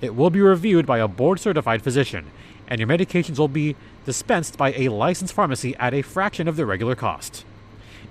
It 0.00 0.14
will 0.14 0.30
be 0.30 0.40
reviewed 0.40 0.86
by 0.86 0.98
a 0.98 1.08
board 1.08 1.40
certified 1.40 1.82
physician 1.82 2.30
and 2.68 2.78
your 2.78 2.88
medications 2.88 3.36
will 3.36 3.48
be 3.48 3.74
dispensed 4.04 4.56
by 4.56 4.72
a 4.74 4.90
licensed 4.90 5.34
pharmacy 5.34 5.74
at 5.74 5.92
a 5.92 6.02
fraction 6.02 6.46
of 6.46 6.54
the 6.54 6.64
regular 6.64 6.94
cost. 6.94 7.44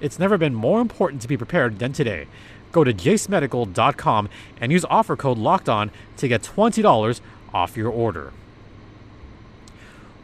It's 0.02 0.20
never 0.20 0.38
been 0.38 0.54
more 0.54 0.82
important 0.82 1.22
to 1.22 1.30
be 1.30 1.38
prepared 1.38 1.80
than 1.80 1.94
today. 1.94 2.28
Go 2.74 2.84
to 2.84 2.94
jasemedical.com 2.94 4.28
and 4.60 4.70
use 4.70 4.84
offer 4.90 5.16
code 5.16 5.38
LOCKEDON 5.38 5.90
to 6.18 6.28
get 6.28 6.44
$20 6.44 7.22
off 7.54 7.78
your 7.78 7.90
order. 7.90 8.34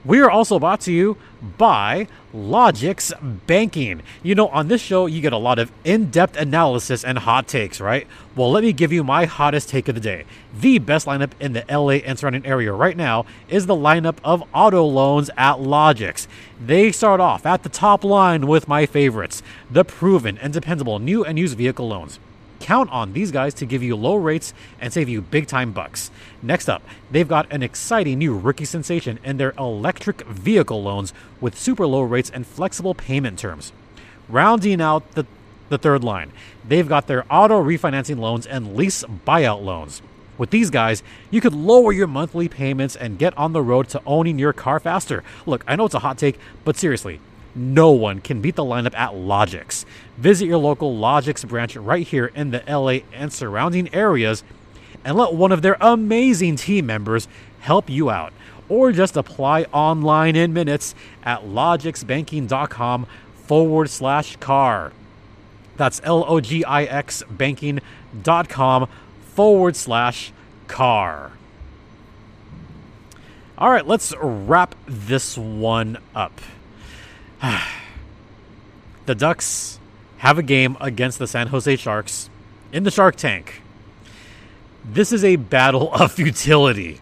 We 0.04 0.20
are 0.20 0.32
also 0.32 0.58
brought 0.58 0.82
to 0.82 0.92
you 0.92 1.16
by 1.60 2.08
Logix 2.34 3.14
Banking. 3.46 4.02
You 4.24 4.34
know, 4.34 4.48
on 4.48 4.68
this 4.68 4.82
show, 4.82 5.06
you 5.06 5.22
get 5.22 5.32
a 5.32 5.38
lot 5.38 5.60
of 5.60 5.72
in 5.84 6.10
depth 6.10 6.36
analysis 6.38 7.04
and 7.04 7.20
hot 7.20 7.48
takes, 7.48 7.80
right? 7.80 8.08
Well, 8.36 8.50
let 8.50 8.64
me 8.64 8.74
give 8.74 8.92
you 8.92 9.04
my 9.04 9.26
hottest 9.26 9.70
take 9.70 9.88
of 9.88 9.94
the 9.94 10.02
day. 10.02 10.26
The 10.60 10.80
best 10.80 11.06
lineup 11.06 11.34
in 11.40 11.54
the 11.54 11.64
LA 11.70 12.02
and 12.04 12.18
surrounding 12.18 12.48
area 12.48 12.74
right 12.74 12.98
now 12.98 13.28
is 13.48 13.68
the 13.68 13.76
lineup 13.76 14.18
of 14.24 14.44
auto 14.56 14.84
loans 14.84 15.30
at 15.38 15.58
Logix. 15.58 16.26
They 16.60 16.92
start 16.92 17.20
off 17.20 17.46
at 17.46 17.62
the 17.62 17.70
top 17.70 18.04
line 18.04 18.48
with 18.48 18.68
my 18.68 18.88
favorites 18.88 19.44
the 19.70 19.86
proven 19.86 20.40
and 20.40 20.52
dependable 20.52 20.98
new 20.98 21.24
and 21.24 21.38
used 21.38 21.56
vehicle 21.56 21.88
loans. 21.88 22.18
Count 22.62 22.92
on 22.92 23.14
these 23.14 23.32
guys 23.32 23.56
to 23.56 23.66
give 23.66 23.82
you 23.82 23.96
low 23.96 24.16
rates 24.16 24.54
and 24.80 24.94
save 24.94 25.10
you 25.10 25.20
big 25.20 25.48
time 25.48 25.72
bucks. 25.72 26.12
Next 26.44 26.70
up, 26.70 26.84
they've 27.10 27.28
got 27.28 27.52
an 27.52 27.64
exciting 27.64 28.20
new 28.20 28.38
rookie 28.38 28.66
sensation 28.66 29.20
in 29.24 29.38
their 29.38 29.54
electric 29.58 30.22
vehicle 30.28 30.84
loans 30.84 31.12
with 31.42 31.58
super 31.58 31.88
low 31.88 32.04
rates 32.04 32.30
and 32.30 32.46
flexible 32.46 32.94
payment 32.94 33.40
terms. 33.40 33.74
Rounding 34.30 34.80
out 34.80 35.12
the, 35.14 35.26
the 35.70 35.80
third 35.80 36.04
line, 36.04 36.32
they've 36.66 36.88
got 36.88 37.08
their 37.08 37.26
auto 37.32 37.62
refinancing 37.64 38.20
loans 38.20 38.46
and 38.46 38.76
lease 38.76 39.04
buyout 39.26 39.64
loans. 39.64 40.04
With 40.38 40.52
these 40.52 40.70
guys, 40.70 41.02
you 41.32 41.42
could 41.42 41.54
lower 41.54 41.92
your 41.92 42.08
monthly 42.08 42.48
payments 42.48 42.96
and 42.96 43.18
get 43.18 43.36
on 43.38 43.54
the 43.54 43.64
road 43.64 43.90
to 43.90 44.02
owning 44.06 44.38
your 44.38 44.54
car 44.54 44.80
faster. 44.80 45.24
Look, 45.48 45.64
I 45.68 45.76
know 45.76 45.86
it's 45.86 45.96
a 45.96 46.00
hot 46.00 46.20
take, 46.20 46.40
but 46.64 46.78
seriously, 46.78 47.20
no 47.56 47.92
one 47.92 48.22
can 48.22 48.42
beat 48.42 48.56
the 48.56 48.64
lineup 48.64 48.96
at 48.96 49.12
Logix. 49.12 49.86
Visit 50.18 50.46
your 50.46 50.58
local 50.58 50.96
Logix 50.96 51.48
branch 51.48 51.76
right 51.76 52.08
here 52.08 52.28
in 52.36 52.52
the 52.52 52.64
LA 52.68 53.00
and 53.14 53.32
surrounding 53.34 53.94
areas 53.94 54.44
and 55.04 55.18
let 55.18 55.34
one 55.34 55.52
of 55.52 55.62
their 55.62 55.78
amazing 55.82 56.56
team 56.56 56.86
members 56.86 57.28
help 57.60 57.90
you 57.90 58.10
out. 58.10 58.34
Or 58.70 58.92
just 58.92 59.18
apply 59.18 59.64
online 59.74 60.36
in 60.36 60.54
minutes 60.54 60.96
at 61.24 61.42
logixbanking.com 61.42 63.06
forward 63.36 63.90
slash 63.90 64.38
car. 64.38 64.94
That's 65.76 66.00
L 66.04 66.24
O 66.28 66.40
G 66.40 66.64
I 66.64 66.84
X 66.84 67.24
banking.com 67.30 68.88
forward 69.34 69.76
slash 69.76 70.32
car. 70.68 71.32
All 73.58 73.70
right, 73.70 73.86
let's 73.86 74.14
wrap 74.22 74.76
this 74.88 75.38
one 75.38 75.98
up. 76.16 76.40
the 79.06 79.16
Ducks 79.16 79.80
have 80.18 80.38
a 80.38 80.44
game 80.44 80.78
against 80.80 81.20
the 81.20 81.28
San 81.28 81.48
Jose 81.48 81.76
Sharks 81.76 82.30
in 82.72 82.84
the 82.84 82.92
Shark 82.92 83.16
Tank. 83.16 83.62
This 84.86 85.12
is 85.12 85.24
a 85.24 85.36
battle 85.36 85.94
of 85.94 86.12
futility 86.12 87.00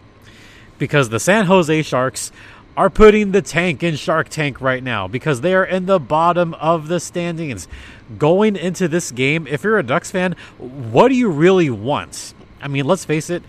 because 0.78 1.10
the 1.10 1.20
San 1.20 1.46
Jose 1.46 1.82
Sharks 1.82 2.32
are 2.76 2.88
putting 2.88 3.32
the 3.32 3.42
tank 3.42 3.82
in 3.82 3.96
Shark 3.96 4.28
Tank 4.28 4.60
right 4.60 4.82
now 4.82 5.06
because 5.06 5.42
they 5.42 5.54
are 5.54 5.64
in 5.64 5.86
the 5.86 5.98
bottom 5.98 6.54
of 6.54 6.88
the 6.88 7.00
standings. 7.00 7.68
Going 8.16 8.56
into 8.56 8.88
this 8.88 9.10
game, 9.10 9.46
if 9.46 9.64
you're 9.64 9.78
a 9.78 9.82
Ducks 9.82 10.10
fan, 10.10 10.34
what 10.58 11.08
do 11.08 11.14
you 11.14 11.28
really 11.28 11.68
want? 11.68 12.32
I 12.62 12.68
mean, 12.68 12.86
let's 12.86 13.04
face 13.04 13.28
it, 13.28 13.42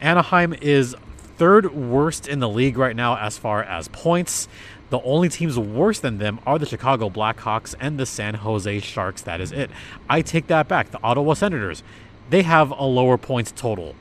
Anaheim 0.00 0.54
is 0.54 0.96
third 1.36 1.74
worst 1.74 2.28
in 2.28 2.38
the 2.40 2.48
league 2.48 2.78
right 2.78 2.96
now 2.96 3.16
as 3.16 3.36
far 3.36 3.62
as 3.62 3.88
points. 3.88 4.48
The 4.92 5.00
only 5.04 5.30
teams 5.30 5.58
worse 5.58 6.00
than 6.00 6.18
them 6.18 6.38
are 6.44 6.58
the 6.58 6.66
Chicago 6.66 7.08
Blackhawks 7.08 7.74
and 7.80 7.98
the 7.98 8.04
San 8.04 8.34
Jose 8.34 8.80
Sharks. 8.80 9.22
That 9.22 9.40
is 9.40 9.50
it. 9.50 9.70
I 10.06 10.20
take 10.20 10.48
that 10.48 10.68
back. 10.68 10.90
The 10.90 11.02
Ottawa 11.02 11.32
Senators, 11.32 11.82
they 12.28 12.42
have 12.42 12.70
a 12.70 12.84
lower 12.84 13.16
points 13.16 13.52
total. 13.52 13.94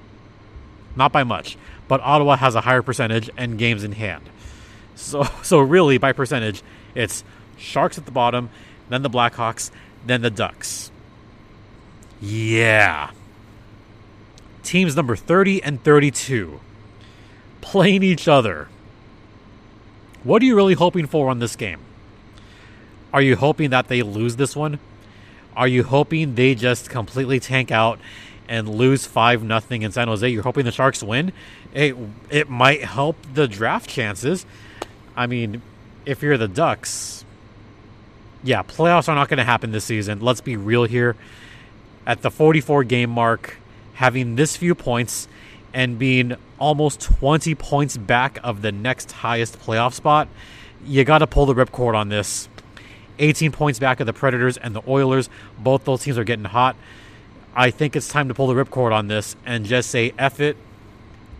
Not 0.98 1.14
by 1.14 1.24
much, 1.24 1.58
but 1.88 2.02
Ottawa 2.02 2.36
has 2.36 2.56
a 2.56 2.62
higher 2.62 2.82
percentage 2.82 3.30
and 3.38 3.58
games 3.58 3.86
in 3.86 3.94
hand. 3.94 4.30
So, 4.96 5.24
so 5.44 5.62
really, 5.62 5.98
by 5.98 6.12
percentage, 6.12 6.62
it's 6.94 7.24
Sharks 7.56 7.98
at 7.98 8.06
the 8.06 8.12
bottom, 8.12 8.50
then 8.90 9.02
the 9.02 9.10
Blackhawks, 9.10 9.72
then 10.06 10.22
the 10.24 10.30
Ducks. 10.30 10.92
Yeah. 12.20 13.12
Teams 14.62 14.98
number 14.98 15.16
30 15.16 15.64
and 15.64 15.82
32 15.82 16.60
playing 17.62 18.04
each 18.04 18.28
other. 18.28 18.68
What 20.24 20.42
are 20.42 20.46
you 20.46 20.56
really 20.56 20.76
hoping 20.76 21.08
for 21.08 21.30
on 21.30 21.40
this 21.40 21.56
game? 21.56 21.80
Are 23.14 23.22
you 23.22 23.36
hoping 23.36 23.72
that 23.72 23.88
they 23.88 24.04
lose 24.04 24.36
this 24.36 24.56
one? 24.56 24.80
Are 25.56 25.68
you 25.68 25.84
hoping 25.84 26.36
they 26.36 26.56
just 26.56 26.90
completely 26.90 27.40
tank 27.40 27.72
out 27.72 28.00
and 28.48 28.70
lose 28.70 29.06
5 29.06 29.44
nothing 29.44 29.82
in 29.82 29.92
San 29.92 30.08
Jose? 30.08 30.28
You're 30.28 30.44
hoping 30.44 30.66
the 30.66 30.72
Sharks 30.72 31.04
win? 31.04 31.34
It, 31.74 31.96
it 32.30 32.50
might 32.50 32.84
help 32.84 33.18
the 33.34 33.48
draft 33.48 33.90
chances. 33.90 34.46
I 35.16 35.28
mean, 35.28 35.62
if 36.06 36.22
you're 36.22 36.38
the 36.38 36.48
Ducks, 36.48 37.26
yeah, 38.44 38.64
playoffs 38.64 39.10
are 39.10 39.16
not 39.16 39.28
going 39.28 39.40
to 39.40 39.44
happen 39.44 39.72
this 39.72 39.86
season. 39.86 40.20
Let's 40.20 40.42
be 40.42 40.56
real 40.56 40.86
here. 40.86 41.16
At 42.06 42.22
the 42.22 42.32
44 42.32 42.84
game 42.86 43.10
mark, 43.10 43.58
having 43.94 44.36
this 44.36 44.56
few 44.56 44.74
points 44.74 45.28
and 45.74 45.98
being 45.98 46.36
almost 46.60 47.02
20 47.02 47.56
points 47.56 47.98
back 47.98 48.40
of 48.44 48.62
the 48.62 48.72
next 48.72 49.12
highest 49.12 49.60
playoff 49.60 49.94
spot, 49.94 50.28
you 50.86 51.04
got 51.04 51.20
to 51.20 51.28
pull 51.28 51.46
the 51.46 51.54
ripcord 51.54 51.96
on 51.96 52.10
this. 52.10 52.50
18 53.20 53.52
points 53.52 53.80
back 53.80 54.00
of 54.00 54.08
the 54.08 54.14
Predators 54.14 54.58
and 54.58 54.76
the 54.76 54.82
Oilers. 54.88 55.30
Both 55.60 55.86
those 55.86 56.04
teams 56.04 56.18
are 56.18 56.24
getting 56.24 56.46
hot. 56.46 56.76
I 57.56 57.70
think 57.70 57.96
it's 57.96 58.08
time 58.08 58.28
to 58.30 58.34
pull 58.34 58.48
the 58.48 58.54
ripcord 58.54 58.94
on 58.94 59.08
this 59.08 59.36
and 59.46 59.66
just 59.66 59.90
say, 59.90 60.14
F 60.18 60.40
it. 60.40 60.58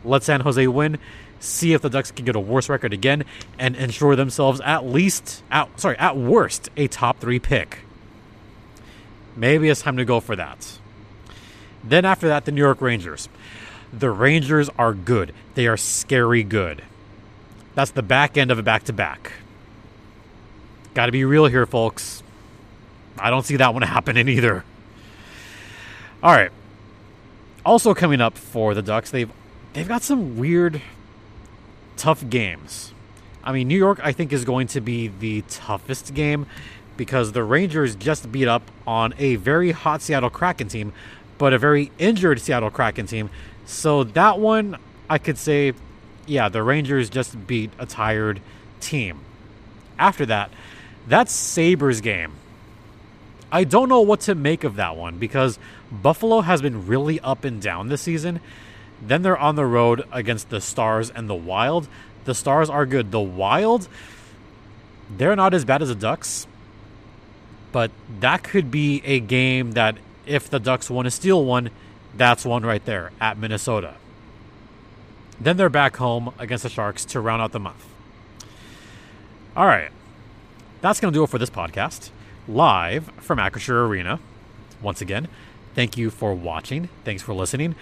Let 0.04 0.24
San 0.24 0.42
Jose 0.42 0.66
win. 0.68 1.00
See 1.40 1.74
if 1.74 1.82
the 1.82 1.90
Ducks 1.90 2.12
can 2.12 2.26
get 2.26 2.36
a 2.36 2.40
worse 2.40 2.70
record 2.70 2.94
again 2.94 3.24
and 3.58 3.76
ensure 3.76 4.16
themselves 4.16 4.62
at 4.62 4.86
least, 4.86 5.44
at, 5.50 5.80
sorry, 5.80 5.98
at 5.98 6.18
worst, 6.18 6.70
a 6.78 6.88
top 6.88 7.20
three 7.20 7.40
pick. 7.40 7.80
Maybe 9.36 9.70
it's 9.70 9.82
time 9.82 9.98
to 9.98 10.06
go 10.06 10.20
for 10.20 10.36
that. 10.36 10.78
Then 11.84 12.06
after 12.06 12.28
that, 12.28 12.46
the 12.46 12.52
New 12.52 12.62
York 12.62 12.82
Rangers. 12.82 13.28
The 13.94 14.10
Rangers 14.10 14.70
are 14.78 14.94
good. 14.94 15.34
They 15.56 15.68
are 15.68 15.78
scary 15.78 16.44
good. 16.44 16.84
That's 17.76 17.92
the 17.92 18.02
back 18.02 18.38
end 18.38 18.52
of 18.52 18.60
a 18.60 18.64
back 18.64 18.84
to 18.84 18.94
back. 18.94 19.34
Got 20.94 21.08
to 21.08 21.12
be 21.12 21.26
real 21.26 21.46
here, 21.46 21.66
folks. 21.66 22.24
I 23.18 23.30
don't 23.30 23.46
see 23.46 23.58
that 23.58 23.74
one 23.74 23.82
happening 23.84 24.28
either. 24.28 24.64
All 26.24 26.34
right. 26.34 26.52
Also 27.66 27.94
coming 27.94 28.22
up 28.22 28.38
for 28.38 28.74
the 28.74 28.82
Ducks, 28.82 29.12
they've 29.12 29.32
they've 29.74 29.88
got 29.88 30.02
some 30.02 30.38
weird 30.38 30.82
tough 31.96 32.28
games. 32.30 32.94
I 33.44 33.52
mean, 33.52 33.68
New 33.68 33.78
York 33.78 34.00
I 34.04 34.12
think 34.12 34.34
is 34.34 34.46
going 34.46 34.68
to 34.68 34.82
be 34.82 35.08
the 35.08 35.44
toughest 35.44 36.14
game 36.14 36.48
because 36.98 37.32
the 37.32 37.44
Rangers 37.44 37.96
just 37.96 38.32
beat 38.32 38.48
up 38.48 38.64
on 38.86 39.14
a 39.18 39.36
very 39.36 39.72
hot 39.72 40.02
Seattle 40.02 40.30
Kraken 40.30 40.68
team, 40.68 40.94
but 41.42 41.54
a 41.54 41.58
very 41.58 41.92
injured 41.98 42.40
Seattle 42.40 42.70
Kraken 42.70 43.08
team. 43.08 43.32
So 43.66 44.04
that 44.04 44.38
one 44.38 44.78
I 45.10 45.18
could 45.18 45.40
say 45.40 45.74
yeah, 46.28 46.50
the 46.50 46.62
Rangers 46.62 47.10
just 47.10 47.48
beat 47.48 47.72
a 47.80 47.88
tired 47.88 48.42
team. 48.80 49.22
After 49.98 50.24
that, 50.28 50.52
that's 51.08 51.32
Sabres 51.32 52.00
game. 52.00 52.34
I 53.52 53.64
don't 53.64 53.90
know 53.90 54.02
what 54.02 54.20
to 54.22 54.36
make 54.36 54.64
of 54.64 54.76
that 54.76 54.96
one 54.96 55.18
because 55.18 55.58
Buffalo 55.92 56.42
has 56.42 56.62
been 56.62 56.86
really 56.86 57.20
up 57.22 57.44
and 57.44 57.60
down 57.60 57.88
this 57.88 58.04
season. 58.04 58.40
Then 59.02 59.24
they're 59.24 59.36
on 59.36 59.56
the 59.56 59.66
road 59.66 60.08
against 60.12 60.52
the 60.52 60.62
Stars 60.62 61.10
and 61.10 61.28
the 61.28 61.34
Wild. 61.34 61.88
The 62.26 62.36
Stars 62.36 62.70
are 62.70 62.86
good. 62.86 63.10
The 63.10 63.20
Wild, 63.20 63.88
they're 65.10 65.36
not 65.36 65.56
as 65.56 65.66
bad 65.66 65.82
as 65.82 65.90
the 65.90 65.96
Ducks, 65.96 66.46
but 67.72 67.90
that 68.20 68.44
could 68.44 68.70
be 68.70 69.02
a 69.04 69.20
game 69.20 69.72
that 69.72 69.98
if 70.32 70.50
the 70.50 70.60
Ducks 70.60 70.90
want 70.90 71.06
to 71.06 71.12
steal 71.12 71.44
one, 71.44 71.70
that's 72.16 72.46
one 72.46 72.64
right 72.64 72.84
there 72.86 73.12
at 73.20 73.38
Minnesota. 73.38 73.96
Then 75.40 75.58
they're 75.58 75.70
back 75.70 75.98
home 75.98 76.34
against 76.40 76.64
the 76.64 76.70
Sharks 76.70 77.04
to 77.06 77.20
round 77.20 77.42
out 77.42 77.52
the 77.52 77.60
month. 77.60 77.86
All 79.56 79.66
right. 79.66 79.92
That's 80.80 81.00
going 81.00 81.14
to 81.14 81.18
do 81.18 81.24
it 81.24 81.30
for 81.30 81.38
this 81.38 81.50
podcast. 81.50 82.10
Live 82.48 83.12
from 83.18 83.40
Acrisure 83.40 83.88
Arena. 83.88 84.20
Once 84.82 85.02
again, 85.02 85.28
thank 85.76 85.98
you 85.98 86.10
for 86.10 86.34
watching. 86.34 86.90
Thanks 87.04 87.22
for 87.22 87.34
listening. 87.34 87.76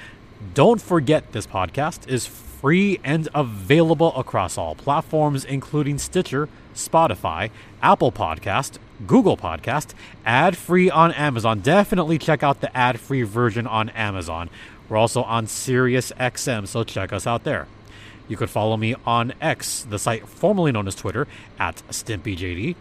Don't 0.53 0.81
forget 0.81 1.31
this 1.31 1.45
podcast 1.45 2.07
is 2.07 2.25
free 2.61 2.99
and 3.03 3.29
available 3.33 4.15
across 4.17 4.57
all 4.57 4.75
platforms, 4.75 5.45
including 5.45 5.97
Stitcher, 5.97 6.49
Spotify, 6.75 7.49
Apple 7.81 8.11
Podcast, 8.11 8.77
Google 9.07 9.37
Podcast, 9.37 9.93
ad 10.25 10.57
free 10.57 10.89
on 10.89 11.11
Amazon. 11.13 11.61
Definitely 11.61 12.17
check 12.17 12.43
out 12.43 12.61
the 12.61 12.75
ad 12.75 12.99
free 12.99 13.23
version 13.23 13.65
on 13.65 13.89
Amazon. 13.89 14.49
We're 14.89 14.97
also 14.97 15.23
on 15.23 15.47
Sirius 15.47 16.11
XM, 16.19 16.67
so 16.67 16.83
check 16.83 17.13
us 17.13 17.25
out 17.25 17.43
there. 17.43 17.67
You 18.27 18.37
could 18.37 18.49
follow 18.49 18.77
me 18.77 18.95
on 19.05 19.33
X, 19.41 19.85
the 19.89 19.97
site 19.97 20.27
formerly 20.27 20.71
known 20.71 20.87
as 20.87 20.95
Twitter, 20.95 21.27
at 21.57 21.81
StimpyJD. 21.89 22.75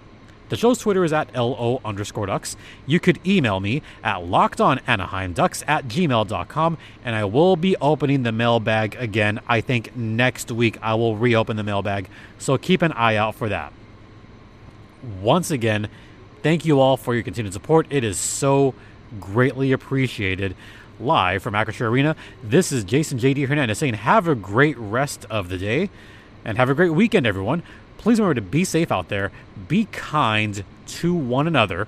The 0.48 0.56
show's 0.56 0.78
Twitter 0.78 1.04
is 1.04 1.12
at 1.12 1.34
LO 1.34 1.80
underscore 1.84 2.26
ducks. 2.26 2.56
You 2.86 3.00
could 3.00 3.18
email 3.26 3.60
me 3.60 3.82
at 4.02 4.18
lockedonanaheimducks 4.18 5.64
at 5.66 5.88
gmail.com, 5.88 6.78
and 7.04 7.14
I 7.14 7.24
will 7.24 7.56
be 7.56 7.76
opening 7.76 8.22
the 8.22 8.32
mailbag 8.32 8.96
again. 8.96 9.40
I 9.46 9.60
think 9.60 9.94
next 9.96 10.50
week 10.50 10.78
I 10.80 10.94
will 10.94 11.16
reopen 11.16 11.56
the 11.56 11.62
mailbag, 11.62 12.08
so 12.38 12.56
keep 12.56 12.82
an 12.82 12.92
eye 12.92 13.16
out 13.16 13.34
for 13.34 13.48
that. 13.48 13.72
Once 15.20 15.50
again, 15.50 15.88
thank 16.42 16.64
you 16.64 16.80
all 16.80 16.96
for 16.96 17.14
your 17.14 17.22
continued 17.22 17.52
support. 17.52 17.86
It 17.90 18.02
is 18.02 18.18
so 18.18 18.74
greatly 19.20 19.72
appreciated 19.72 20.54
live 21.00 21.42
from 21.42 21.54
Acrisure 21.54 21.88
Arena. 21.88 22.16
This 22.42 22.72
is 22.72 22.84
Jason 22.84 23.18
JD 23.18 23.46
Hernandez 23.46 23.78
saying, 23.78 23.94
have 23.94 24.26
a 24.26 24.34
great 24.34 24.76
rest 24.78 25.26
of 25.30 25.48
the 25.48 25.58
day 25.58 25.90
and 26.44 26.56
have 26.56 26.68
a 26.68 26.74
great 26.74 26.90
weekend, 26.90 27.26
everyone. 27.26 27.62
Please 27.98 28.18
remember 28.18 28.34
to 28.34 28.40
be 28.40 28.64
safe 28.64 28.90
out 28.90 29.08
there, 29.08 29.30
be 29.68 29.86
kind 29.86 30.64
to 30.86 31.12
one 31.14 31.46
another, 31.46 31.86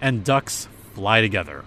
and 0.00 0.24
ducks 0.24 0.68
fly 0.94 1.20
together. 1.20 1.64